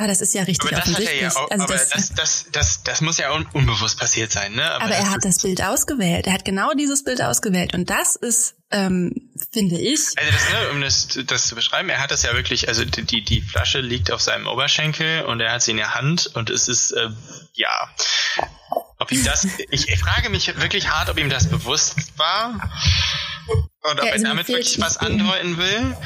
[0.00, 1.24] Ah, das ist ja richtig aber das offensichtlich.
[1.24, 3.98] Hat er ja auch, also aber das, das, das, das, das muss ja un unbewusst
[3.98, 4.70] passiert sein, ne?
[4.70, 6.28] Aber, aber er hat das Bild ausgewählt.
[6.28, 7.74] Er hat genau dieses Bild ausgewählt.
[7.74, 10.00] Und das ist, ähm, finde ich.
[10.16, 13.24] Also das, ne, um das, das zu beschreiben, er hat das ja wirklich, also die,
[13.24, 16.68] die Flasche liegt auf seinem Oberschenkel und er hat sie in der Hand und es
[16.68, 17.08] ist, äh,
[17.54, 17.90] ja,
[18.98, 22.70] ob ihm das, ich, ich frage mich wirklich hart, ob ihm das bewusst war
[23.82, 25.96] ob ja, er damit wirklich was andeuten will.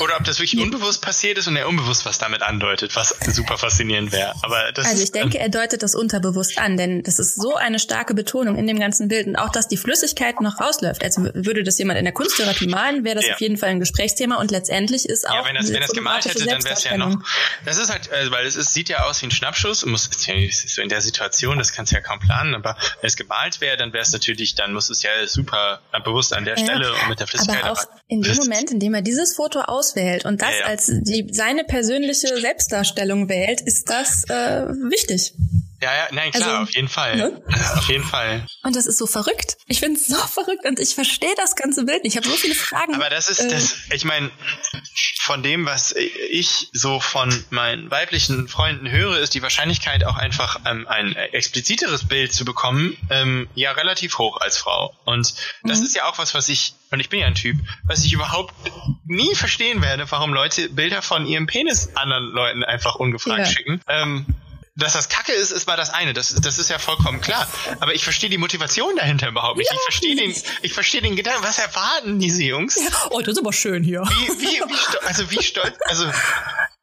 [0.00, 3.58] Oder ob das wirklich unbewusst passiert ist und er unbewusst was damit andeutet, was super
[3.58, 4.34] faszinierend wäre.
[4.42, 7.78] Aber das also ich denke, er deutet das unterbewusst an, denn das ist so eine
[7.78, 11.02] starke Betonung in dem ganzen Bild und auch, dass die Flüssigkeit noch rausläuft.
[11.04, 13.34] Also würde das jemand in der Kunsttherapie malen, wäre das ja.
[13.34, 15.34] auf jeden Fall ein Gesprächsthema und letztendlich ist auch.
[15.34, 17.16] Ja, wenn das, wenn das gemalt hätte, dann wäre es ja noch.
[17.64, 20.10] Das ist halt, äh, weil es ist, sieht ja aus wie ein Schnappschuss muss
[20.66, 23.76] so in der Situation, das kannst du ja kaum planen, aber wenn es gemalt wäre,
[23.76, 27.08] dann wäre es natürlich, dann muss es ja super bewusst an der ja, Stelle und
[27.08, 27.64] mit der Flüssigkeit.
[27.64, 30.60] Aber auch in dem Moment, in dem er dieses Foto aus auswählt und das ja,
[30.60, 30.66] ja.
[30.66, 35.34] als die, seine persönliche Selbstdarstellung wählt, ist das äh, wichtig.
[35.84, 37.16] Ja, ja, nein, klar, also, auf jeden Fall.
[37.16, 37.42] Ne?
[37.76, 38.46] Auf jeden Fall.
[38.62, 39.58] Und das ist so verrückt.
[39.66, 42.14] Ich finde es so verrückt und ich verstehe das ganze Bild nicht.
[42.14, 42.94] Ich habe so viele Fragen.
[42.94, 44.30] Aber das ist äh, das, ich meine,
[45.20, 45.94] von dem, was
[46.30, 52.08] ich so von meinen weiblichen Freunden höre, ist die Wahrscheinlichkeit auch einfach ähm, ein expliziteres
[52.08, 54.94] Bild zu bekommen, ähm, ja relativ hoch als Frau.
[55.04, 55.84] Und das mhm.
[55.84, 58.54] ist ja auch was, was ich, und ich bin ja ein Typ, was ich überhaupt
[59.04, 63.46] nie verstehen werde, warum Leute Bilder von ihrem Penis anderen Leuten einfach ungefragt ja.
[63.46, 63.82] schicken.
[63.86, 64.26] Ähm,
[64.76, 66.12] dass das Kacke ist, ist mal das eine.
[66.12, 67.46] Das, das ist ja vollkommen klar.
[67.80, 69.70] Aber ich verstehe die Motivation dahinter überhaupt nicht.
[69.70, 71.44] Ja, ich verstehe den, ich verstehe den Gedanken.
[71.44, 72.76] Was erwarten diese Jungs?
[72.76, 72.90] Ja.
[73.10, 74.02] Oh, das ist aber schön hier.
[74.02, 76.10] Wie, wie, wie also wie stolz, also.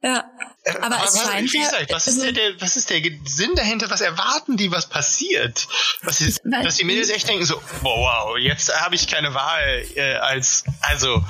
[0.04, 0.32] Ja.
[0.66, 3.90] Aber, aber es scheint ja, gesagt, was, also, ist der, was ist der Sinn dahinter?
[3.90, 5.68] Was erwarten die, was passiert?
[6.04, 9.86] Was ist, dass die Mädels echt denken so, wow, wow, jetzt habe ich keine Wahl
[9.96, 11.24] äh, als, also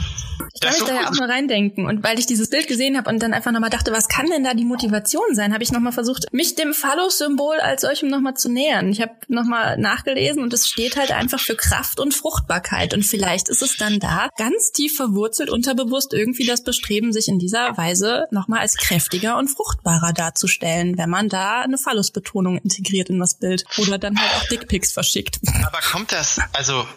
[0.54, 1.86] ich kann mich da ja auch mal reindenken.
[1.86, 4.44] Und weil ich dieses Bild gesehen habe und dann einfach nochmal dachte, was kann denn
[4.44, 8.50] da die Motivation sein, habe ich nochmal versucht, mich dem Phallus-Symbol als solchem nochmal zu
[8.50, 8.90] nähern.
[8.90, 12.94] Ich habe nochmal nachgelesen und es steht halt einfach für Kraft und Fruchtbarkeit.
[12.94, 17.40] Und vielleicht ist es dann da ganz tief verwurzelt, unterbewusst irgendwie das Bestreben, sich in
[17.40, 23.20] dieser Weise nochmal als kräftiger und fruchtbarer darzustellen, wenn man da eine Phallus-Betonung integriert in
[23.20, 23.66] das Bild.
[23.78, 25.40] Oder dann halt auch Dickpics verschickt.
[25.66, 26.88] Aber kommt das, also,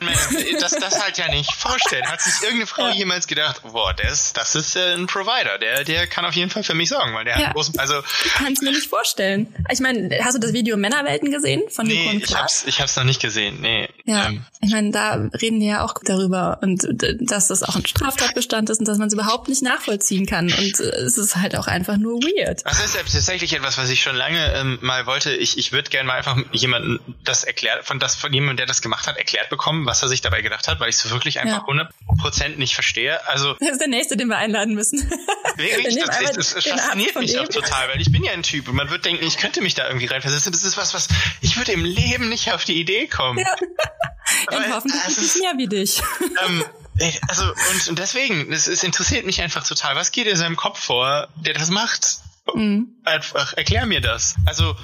[0.60, 2.06] das, das halt ja nicht vorstellen.
[2.06, 2.94] Hat sich irgendeine Frau ja.
[2.94, 6.62] jemals gedacht, boah, ist, das ist äh, ein Provider, der, der kann auf jeden Fall
[6.62, 7.46] für mich sorgen, weil der ja.
[7.46, 8.02] hat großen, also.
[8.24, 9.54] Ich kann es mir nicht vorstellen.
[9.70, 12.96] Ich meine, hast du das Video Männerwelten gesehen von nee, Nico ich hab's, ich hab's
[12.96, 13.88] noch nicht gesehen, nee.
[14.04, 14.44] Ja, ähm.
[14.60, 16.86] ich meine, da reden die ja auch darüber und
[17.20, 20.80] dass das auch ein Straftatbestand ist und dass man es überhaupt nicht nachvollziehen kann und
[20.80, 22.64] äh, es ist halt auch einfach nur weird.
[22.64, 25.34] Das ist tatsächlich etwas, was ich schon lange ähm, mal wollte.
[25.34, 28.82] Ich, ich würde gerne mal einfach jemanden das erklärt, von das von jemandem, der das
[28.82, 31.66] gemacht hat, erklärt bekommen, was er sich dabei gedacht hat, weil ich es wirklich einfach
[31.68, 31.88] ja.
[32.22, 33.26] 100% nicht verstehe.
[33.28, 34.98] Also das ist der nächste, den wir einladen müssen.
[35.57, 38.74] Wirklich, das, das, das fasziniert mich auch total, weil ich bin ja ein Typ und
[38.74, 40.50] man wird denken, ich könnte mich da irgendwie reinversetzen.
[40.50, 41.09] Das ist was, was
[41.42, 43.38] ich würde im Leben nicht auf die Idee kommen.
[43.38, 43.55] Ja.
[44.50, 46.02] Dann hoffentlich ist es mehr wie dich.
[46.44, 46.64] Ähm,
[47.28, 49.97] also und, und deswegen, es, es interessiert mich einfach total.
[49.97, 52.18] Was geht in seinem Kopf vor, der das macht?
[52.53, 52.88] Mhm.
[53.05, 54.36] Einfach erklär mir das.
[54.45, 54.76] Also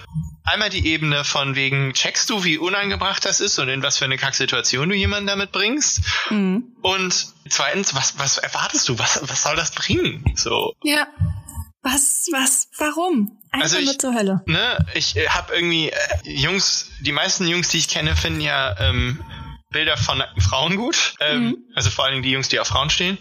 [0.44, 4.06] einmal die Ebene von wegen, checkst du, wie unangebracht das ist und in was für
[4.06, 6.00] eine Kacksituation du jemanden damit bringst?
[6.30, 6.76] Mhm.
[6.82, 8.98] Und zweitens, was, was erwartest du?
[8.98, 10.24] Was, was soll das bringen?
[10.36, 10.74] So.
[10.82, 11.06] Ja.
[11.82, 13.38] Was, was, warum?
[13.50, 14.42] Einfach also ich, nur zur Hölle.
[14.46, 18.78] Ne, ich äh, habe irgendwie äh, Jungs, die meisten Jungs, die ich kenne, finden ja
[18.78, 19.24] ähm,
[19.70, 21.14] Bilder von Frauen gut.
[21.20, 21.56] Ähm, mhm.
[21.74, 23.18] Also vor allen Dingen die Jungs, die auf Frauen stehen.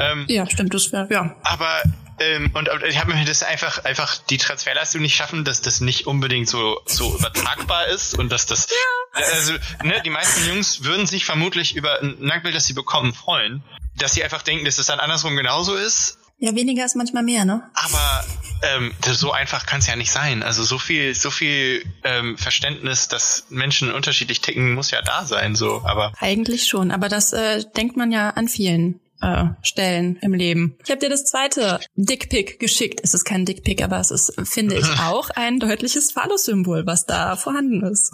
[0.00, 1.36] Ähm, ja, stimmt, das wäre, ja.
[1.44, 1.82] Aber
[2.18, 5.80] ähm, und, und ich habe mir das einfach einfach die Transferleistung nicht schaffen, dass das
[5.80, 9.22] nicht unbedingt so so übertragbar ist und dass das ja.
[9.32, 9.52] also
[9.84, 13.62] ne, die meisten Jungs würden sich vermutlich über ein Nacktbild, das sie bekommen, freuen,
[13.96, 16.18] dass sie einfach denken, dass es das dann andersrum genauso ist.
[16.42, 17.62] Ja, weniger ist manchmal mehr, ne?
[17.72, 18.24] Aber
[18.62, 20.42] ähm, so einfach kann es ja nicht sein.
[20.42, 25.54] Also so viel, so viel ähm, Verständnis, dass Menschen unterschiedlich ticken, muss ja da sein.
[25.54, 26.90] So, aber eigentlich schon.
[26.90, 30.76] Aber das äh, denkt man ja an vielen äh, Stellen im Leben.
[30.84, 32.98] Ich habe dir das zweite Dickpick geschickt.
[33.04, 37.36] Es ist kein Dickpick, aber es ist, finde ich, auch ein deutliches Phallus-Symbol, was da
[37.36, 38.10] vorhanden ist.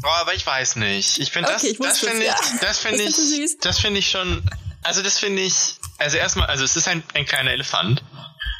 [0.00, 1.18] Boah, aber ich weiß nicht.
[1.18, 2.36] Ich finde okay, das, das finde ich, ja.
[2.62, 4.42] das finde ich, das finde ich schon.
[4.86, 5.74] Also das finde ich.
[5.98, 8.04] Also erstmal, also es ist ein, ein kleiner Elefant.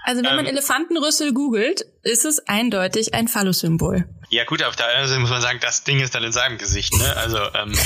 [0.05, 4.09] Also wenn man ähm, Elefantenrüssel googelt, ist es eindeutig ein Phallus-Symbol.
[4.29, 6.59] Ja gut, auf der anderen Seite muss man sagen, das Ding ist dann in seinem
[6.59, 7.17] Gesicht, ne?
[7.17, 7.77] Also ähm,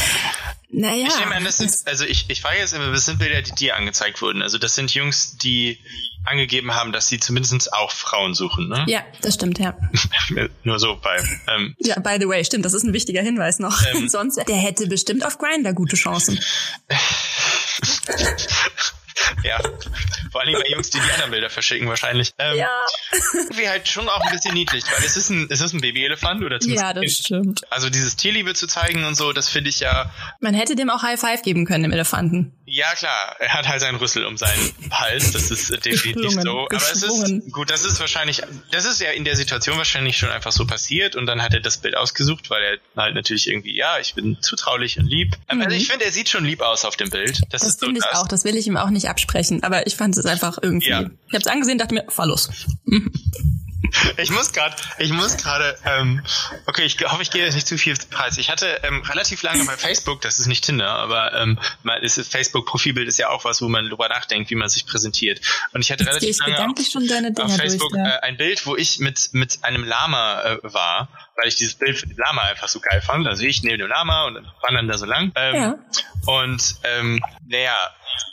[0.72, 1.08] naja.
[1.08, 3.52] Ich nehme an, das sind, also ich, ich frage jetzt immer, das sind Bilder, die
[3.52, 4.40] dir angezeigt wurden.
[4.40, 5.78] Also das sind Jungs, die
[6.24, 8.84] angegeben haben, dass sie zumindest auch Frauen suchen, ne?
[8.86, 9.76] Ja, das stimmt, ja.
[10.64, 11.16] Nur so bei.
[11.48, 13.82] Ähm, ja, by the way, stimmt, das ist ein wichtiger Hinweis noch.
[13.94, 16.38] Ähm, Sonst, der hätte bestimmt auf Grinder gute Chancen.
[19.44, 19.58] ja,
[20.30, 22.32] vor allem bei Jungs, die die anderen Bilder verschicken wahrscheinlich.
[22.38, 22.68] Ähm, ja.
[23.32, 26.44] Irgendwie halt schon auch ein bisschen niedlich, weil es ist ein, es ist ein Babyelefant
[26.44, 26.84] oder zumindest.
[26.84, 27.62] Ja, das stimmt.
[27.70, 30.10] Also dieses Tierliebe zu zeigen und so, das finde ich ja.
[30.40, 32.52] Man hätte dem auch High Five geben können, dem Elefanten.
[32.70, 33.36] Ja, klar.
[33.40, 35.32] Er hat halt seinen Rüssel um seinen Hals.
[35.32, 36.66] Das ist definitiv so.
[36.66, 40.30] Aber es ist, gut, das ist wahrscheinlich, das ist ja in der Situation wahrscheinlich schon
[40.30, 43.76] einfach so passiert und dann hat er das Bild ausgesucht, weil er halt natürlich irgendwie,
[43.76, 45.36] ja, ich bin zutraulich und lieb.
[45.52, 45.62] Mhm.
[45.62, 47.40] Also ich finde, er sieht schon lieb aus auf dem Bild.
[47.50, 48.28] Das, das finde so ich auch.
[48.28, 49.64] Das will ich ihm auch nicht absprechen.
[49.64, 50.90] Aber ich fand es einfach irgendwie.
[50.90, 51.00] Ja.
[51.00, 52.50] Ich habe es angesehen, dachte mir, fahr los.
[54.16, 56.22] Ich muss gerade, ich muss gerade, ähm,
[56.66, 58.38] okay, ich hoffe, ich gehe jetzt nicht zu viel Preis.
[58.38, 61.58] Ich hatte ähm, relativ lange bei Facebook, das ist nicht Tinder, aber ähm,
[62.02, 65.40] das Facebook-Profilbild ist ja auch was, wo man drüber nachdenkt, wie man sich präsentiert.
[65.72, 68.16] Und ich hatte jetzt relativ lange auf, auf Facebook durch, ja.
[68.16, 71.08] äh, ein Bild, wo ich mit mit einem Lama äh, war,
[71.40, 73.26] weil ich dieses Bild für den Lama einfach so geil fand.
[73.26, 75.32] Also ich neben dem Lama und wandern da so lang.
[75.34, 75.78] Ähm, ja.
[76.26, 77.76] Und ähm, naja,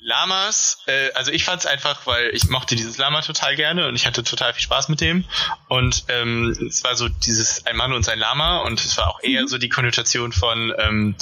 [0.01, 3.95] Lamas, äh, also ich fand es einfach, weil ich mochte dieses Lama total gerne und
[3.95, 5.26] ich hatte total viel Spaß mit dem.
[5.68, 9.22] Und ähm, es war so dieses ein Mann und sein Lama und es war auch
[9.22, 9.47] eher mhm.
[9.47, 11.16] so die Konnotation von ähm,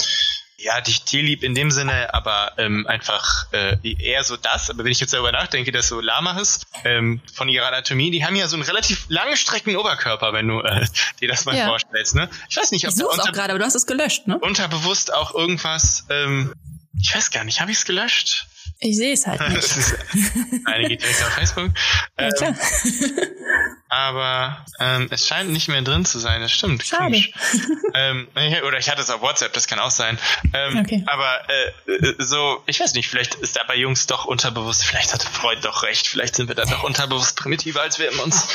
[0.65, 4.71] ja, dich tierlieb in dem Sinne, aber ähm, einfach äh, eher so das.
[4.71, 8.35] Aber wenn ich jetzt darüber nachdenke, dass so Lamas ähm, von ihrer Anatomie, die haben
[8.35, 10.87] ja so einen relativ lange Strecken Oberkörper, wenn du äh,
[11.21, 11.67] dir das mal ja.
[11.67, 12.15] vorstellst.
[12.15, 12.29] Ne?
[12.49, 14.39] Ich weiß nicht, ob ich da unter auch gerade, aber du hast es gelöscht, ne?
[14.39, 16.07] Unterbewusst auch irgendwas.
[16.09, 16.55] Ähm,
[16.99, 18.47] ich weiß gar nicht, habe ich es gelöscht?
[18.79, 19.75] Ich sehe es halt nicht.
[20.65, 21.71] Eine geht direkt auf Facebook.
[22.19, 22.55] Ja, ähm,
[23.95, 26.85] aber ähm, es scheint nicht mehr drin zu sein, das stimmt.
[26.85, 27.23] Schade.
[27.93, 28.27] ähm,
[28.67, 30.19] oder ich hatte es auf WhatsApp, das kann auch sein.
[30.53, 31.03] Ähm, okay.
[31.07, 35.13] Aber äh, äh, so, ich weiß nicht, vielleicht ist da bei Jungs doch unterbewusst, vielleicht
[35.13, 38.47] hatte Freud doch recht, vielleicht sind wir da doch unterbewusst primitiver, als wir uns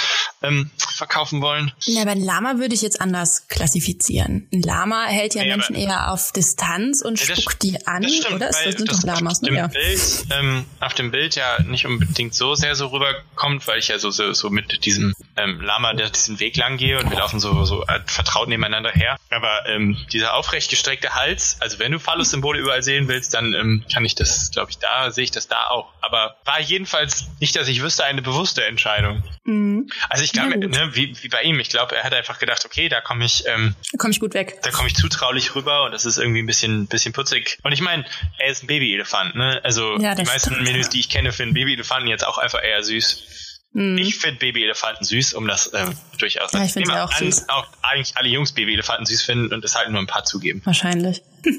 [0.43, 1.73] ähm, verkaufen wollen.
[1.85, 4.47] Ja, aber ein Lama würde ich jetzt anders klassifizieren.
[4.53, 8.35] Ein Lama hält ja, ja Menschen eher auf Distanz und ja, spuckt die an, stimmt,
[8.35, 8.49] oder?
[8.49, 9.55] Das sind doch Lamas, ne?
[9.55, 9.69] Ja.
[9.69, 13.99] Bild, ähm, auf dem Bild ja nicht unbedingt so sehr so rüberkommt, weil ich ja
[13.99, 17.41] so, so, so mit diesem ähm, Lama, der diesen Weg lang gehe und wir laufen
[17.41, 19.17] so, so äh, vertraut nebeneinander her.
[19.31, 23.85] Aber ähm, dieser aufrecht gestreckte Hals, also wenn du Phallus-Symbole überall sehen willst, dann ähm,
[23.93, 25.93] kann ich das, glaube ich, da sehe ich das da auch.
[26.01, 29.23] Aber war jedenfalls nicht, dass ich wüsste, eine bewusste Entscheidung.
[29.45, 29.91] Mhm.
[30.09, 32.89] Also ich glaube, ne, wie, wie bei ihm, ich glaube, er hat einfach gedacht, okay,
[32.89, 34.59] da komme ich, ähm, da komme ich gut weg.
[34.63, 37.59] Da komme ich zutraulich rüber und das ist irgendwie ein bisschen, bisschen putzig.
[37.63, 38.05] Und ich meine,
[38.39, 39.61] er ist ein Babyelefant, ne?
[39.63, 43.50] Also ja, die meisten Menüs, die ich kenne, finden Babyelefanten jetzt auch einfach eher süß.
[43.73, 43.99] Mhm.
[43.99, 46.53] Ich finde Babyelefanten süß, um das ähm, durchaus.
[46.53, 47.49] Ja, ich finde auch an, süß.
[47.49, 50.61] Auch eigentlich alle Jungs Babyelefanten süß finden und es halt nur ein paar zugeben.
[50.65, 51.23] Wahrscheinlich.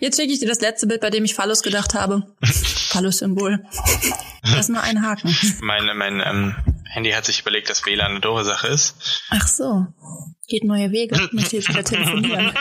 [0.00, 2.26] Jetzt schicke ich dir das letzte Bild, bei dem ich Phallus gedacht habe.
[2.42, 3.64] Phallus-Symbol.
[4.42, 5.36] Das ist nur ein Haken.
[5.60, 8.96] Mein, mein ähm, Handy hat sich überlegt, dass WLAN eine doofe Sache ist.
[9.30, 9.86] Ach so.
[10.48, 11.28] Geht neue Wege.
[11.32, 12.52] Mit Hilfe der Telefonieren.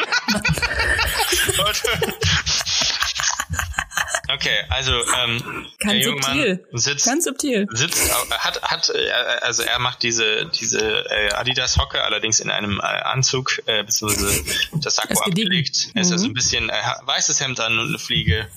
[4.48, 6.66] Okay, also ähm, Ganz subtil.
[6.74, 7.68] sitzt, Ganz subtil.
[7.72, 9.10] sitzt, hat, hat, äh,
[9.42, 10.80] also er macht diese diese
[11.10, 14.44] äh, Adidas Hocke, allerdings in einem äh, Anzug äh, beziehungsweise
[14.82, 15.90] das Sakko abgelegt.
[15.94, 16.74] Er ist also ein bisschen äh,
[17.04, 18.48] weißes Hemd an und eine Fliege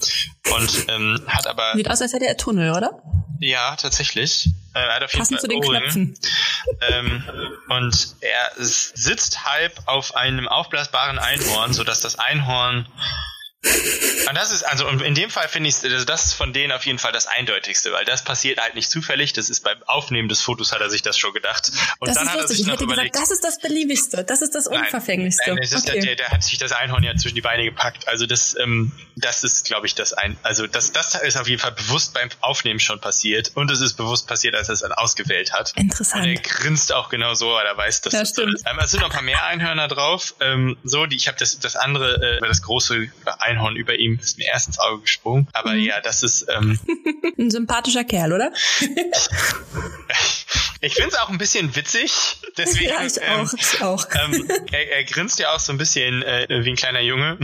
[0.55, 3.03] und ähm, hat aber sieht aus, als hätte er Tunnel, oder?
[3.41, 4.51] Ja, tatsächlich.
[4.75, 5.81] Äh, er hat auf jeden Passend Fall zu den Ohrringe.
[5.81, 6.15] Knöpfen.
[6.91, 7.25] Ähm,
[7.69, 12.87] und er sitzt halb auf einem aufblasbaren Einhorn, sodass das Einhorn
[13.63, 16.87] und das ist, also in dem Fall finde ich, also das ist von denen auf
[16.87, 19.35] jeden Fall das Eindeutigste, weil das passiert halt nicht zufällig.
[19.35, 21.71] Das ist beim Aufnehmen des Fotos hat er sich das schon gedacht.
[21.99, 22.57] Und das dann ist hat er lustig.
[22.57, 24.25] sich Ich noch hätte überlegt, gesagt, das ist das Beliebigste.
[24.25, 25.43] Das ist das Nein, Unverfänglichste.
[25.47, 26.01] Nein, das ist okay.
[26.01, 28.09] der, der hat sich das Einhorn ja zwischen die Beine gepackt.
[28.09, 31.61] Also das, ähm, das ist, glaube ich, das ein, also das, das ist auf jeden
[31.61, 34.93] Fall bewusst beim Aufnehmen schon passiert und es ist bewusst passiert, als er es dann
[34.93, 35.73] ausgewählt hat.
[35.77, 36.25] Interessant.
[36.25, 38.55] Und er grinst auch genau so, weil er weiß, dass das so stimmt.
[38.55, 38.67] ist.
[38.67, 40.35] Ähm, es sind noch ein paar mehr Einhörner drauf.
[40.41, 44.39] Ähm, so, die, ich habe das, das andere, äh, das große Einhorn über ihm, ist
[44.39, 45.49] mir erst ins Auge gesprungen.
[45.53, 45.81] Aber Mhm.
[45.85, 46.79] ja, das ist, ähm,
[47.39, 48.53] Ein sympathischer Kerl, oder?
[50.81, 52.13] ich finde es auch ein bisschen witzig.
[52.57, 53.53] Deswegen, ja, ich ähm, auch.
[53.55, 54.07] Ich auch.
[54.25, 57.39] ähm, er, er grinst ja auch so ein bisschen äh, wie ein kleiner Junge.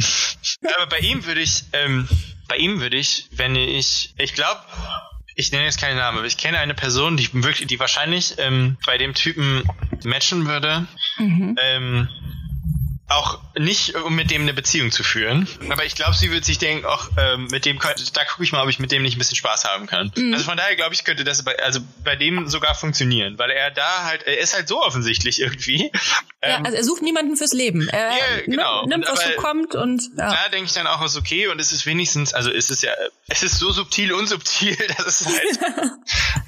[0.76, 2.08] Aber bei ihm würde ich, ähm,
[2.48, 4.60] bei ihm würde ich, wenn ich, ich glaube,
[5.34, 8.78] ich nenne jetzt keinen Namen, aber ich kenne eine Person, die wirklich, die wahrscheinlich ähm,
[8.86, 9.64] bei dem Typen
[10.04, 10.86] matchen würde.
[11.18, 11.56] Mhm.
[11.60, 12.08] Ähm,
[13.08, 15.46] auch nicht, um mit dem eine Beziehung zu führen.
[15.70, 18.62] Aber ich glaube, sie wird sich denken, ach, ähm, mit dem da gucke ich mal,
[18.64, 20.12] ob ich mit dem nicht ein bisschen Spaß haben kann.
[20.16, 20.32] Mhm.
[20.34, 23.70] Also von daher glaube ich, könnte das bei, also bei dem sogar funktionieren, weil er
[23.70, 25.92] da halt, er ist halt so offensichtlich irgendwie.
[26.42, 27.88] ja, Ähm, also er sucht niemanden fürs Leben.
[27.88, 28.80] Er Ja, genau.
[28.80, 30.30] nimmt, nimmt was so kommt und ja.
[30.32, 32.92] da denke ich dann auch, ist okay und es ist wenigstens, also es ist ja,
[33.28, 35.92] es ist so subtil unsubtil, dass es halt,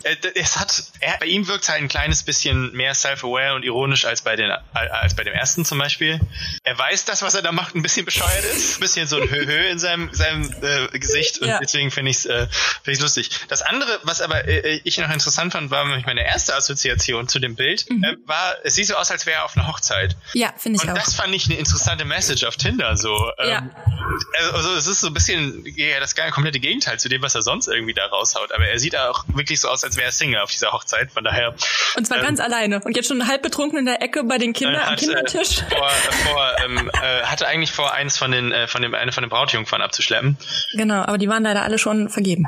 [0.25, 3.63] äh, es hat, er, bei ihm wirkt es halt ein kleines bisschen mehr self-aware und
[3.65, 6.21] ironisch als bei den, als bei dem ersten zum Beispiel.
[6.65, 9.29] Er weiß, dass was er da macht ein bisschen bescheuert ist, ein bisschen so ein
[9.31, 11.59] Höhö in seinem, seinem äh, Gesicht und Ja.
[11.61, 12.47] deswegen finde ich es äh,
[12.83, 13.31] find ich's lustig.
[13.49, 17.39] Das andere, was aber äh, ich noch interessant fand, war nämlich meine erste Assoziation zu
[17.39, 20.17] dem Bild, äh, war, es sieht so aus, als wäre er auf einer Hochzeit.
[20.35, 21.05] ja finde ich Und auch.
[21.05, 23.31] das fand ich eine interessante Message auf Tinder so.
[23.39, 23.59] Ja.
[23.59, 23.71] Ähm,
[24.39, 27.43] also, also es ist so ein bisschen ja, das komplette Gegenteil zu dem, was er
[27.43, 28.53] sonst irgendwie da raushaut.
[28.53, 31.13] Aber er sieht auch wirklich so aus, als wäre er Single auf dieser Hochzeit.
[31.13, 31.55] Von daher
[31.97, 32.81] Und zwar ähm, ganz alleine.
[32.81, 35.59] Und jetzt schon halb betrunken in der Ecke bei den Kindern am hat, Kindertisch.
[35.71, 35.89] Äh, vor,
[36.25, 39.31] vor, ähm, äh, hatte eigentlich vor, eins von den, äh, von dem, eine von den
[39.31, 40.37] Brautjungfern abzuschleppen.
[40.73, 42.47] Genau, aber die waren leider alle schon vergeben.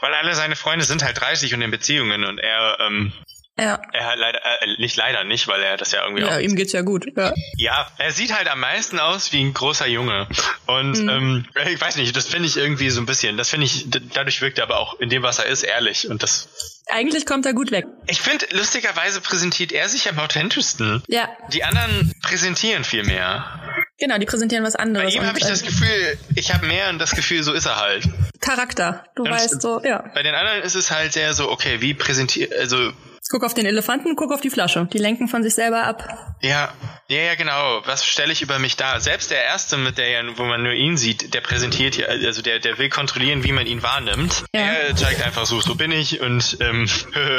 [0.00, 3.12] Weil alle seine Freunde sind halt 30 und in Beziehungen und er, ähm,
[3.56, 3.80] Ja.
[3.92, 6.56] er hat leider, äh, nicht leider nicht, weil er das ja irgendwie Ja, auch ihm
[6.56, 7.06] geht's ja gut.
[7.16, 7.32] Ja.
[7.56, 10.26] Ja, er sieht halt am meisten aus wie ein großer Junge.
[10.66, 11.08] Und Mhm.
[11.08, 13.36] ähm, ich weiß nicht, das finde ich irgendwie so ein bisschen.
[13.36, 16.08] Das finde ich, dadurch wirkt er aber auch in dem, was er ist, ehrlich.
[16.10, 16.48] Und das.
[16.88, 17.86] Eigentlich kommt er gut weg.
[18.08, 21.02] Ich finde, lustigerweise präsentiert er sich am authentischsten.
[21.06, 23.60] Ja, Die anderen präsentieren viel mehr.
[23.98, 25.14] genau, die präsentieren was Bei anderes.
[25.14, 27.66] ihm und, habe ich das äh, Gefühl, ich habe mehr und das Gefühl, so ist
[27.66, 28.04] er halt.
[28.40, 29.04] Charakter.
[29.14, 30.04] Du Ja, weißt so, ja.
[30.12, 32.92] Bei den anderen ist es halt sehr so, okay, wie präsentiert, also
[33.34, 34.86] Guck auf den Elefanten, guck auf die Flasche.
[34.92, 36.36] Die lenken von sich selber ab.
[36.40, 36.72] Ja,
[37.08, 37.82] ja, ja, genau.
[37.84, 39.00] Was stelle ich über mich dar?
[39.00, 42.42] Selbst der erste, mit der ja, wo man nur ihn sieht, der präsentiert ja, also
[42.42, 44.44] der, der will kontrollieren, wie man ihn wahrnimmt.
[44.54, 44.60] Ja.
[44.60, 46.88] Er zeigt einfach so, so bin ich und ähm,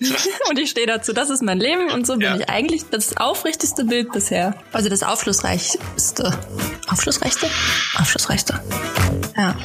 [0.48, 1.12] und ich stehe dazu.
[1.12, 2.36] Das ist mein Leben und so bin Ja.
[2.36, 2.48] ich.
[2.48, 4.54] Eigentlich das aufrichtigste Bild bisher.
[4.72, 6.38] Also das aufschlussreichste.
[6.86, 7.50] Aufschlussreichste?
[7.98, 8.60] Aufschlussreichste.
[9.36, 9.56] Ja.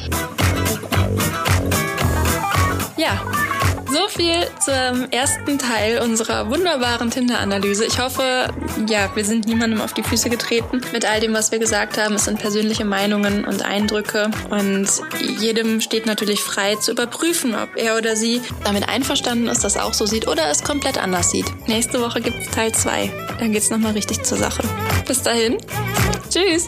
[3.92, 7.84] So viel zum ersten Teil unserer wunderbaren Tinder-Analyse.
[7.84, 8.48] Ich hoffe,
[8.88, 12.14] ja, wir sind niemandem auf die Füße getreten mit all dem, was wir gesagt haben.
[12.14, 14.88] Es sind persönliche Meinungen und Eindrücke und
[15.38, 19.92] jedem steht natürlich frei zu überprüfen, ob er oder sie damit einverstanden ist, das auch
[19.92, 21.52] so sieht oder es komplett anders sieht.
[21.68, 23.12] Nächste Woche gibt es Teil 2.
[23.40, 24.62] Dann geht's nochmal richtig zur Sache.
[25.06, 25.58] Bis dahin.
[26.30, 26.66] Tschüss.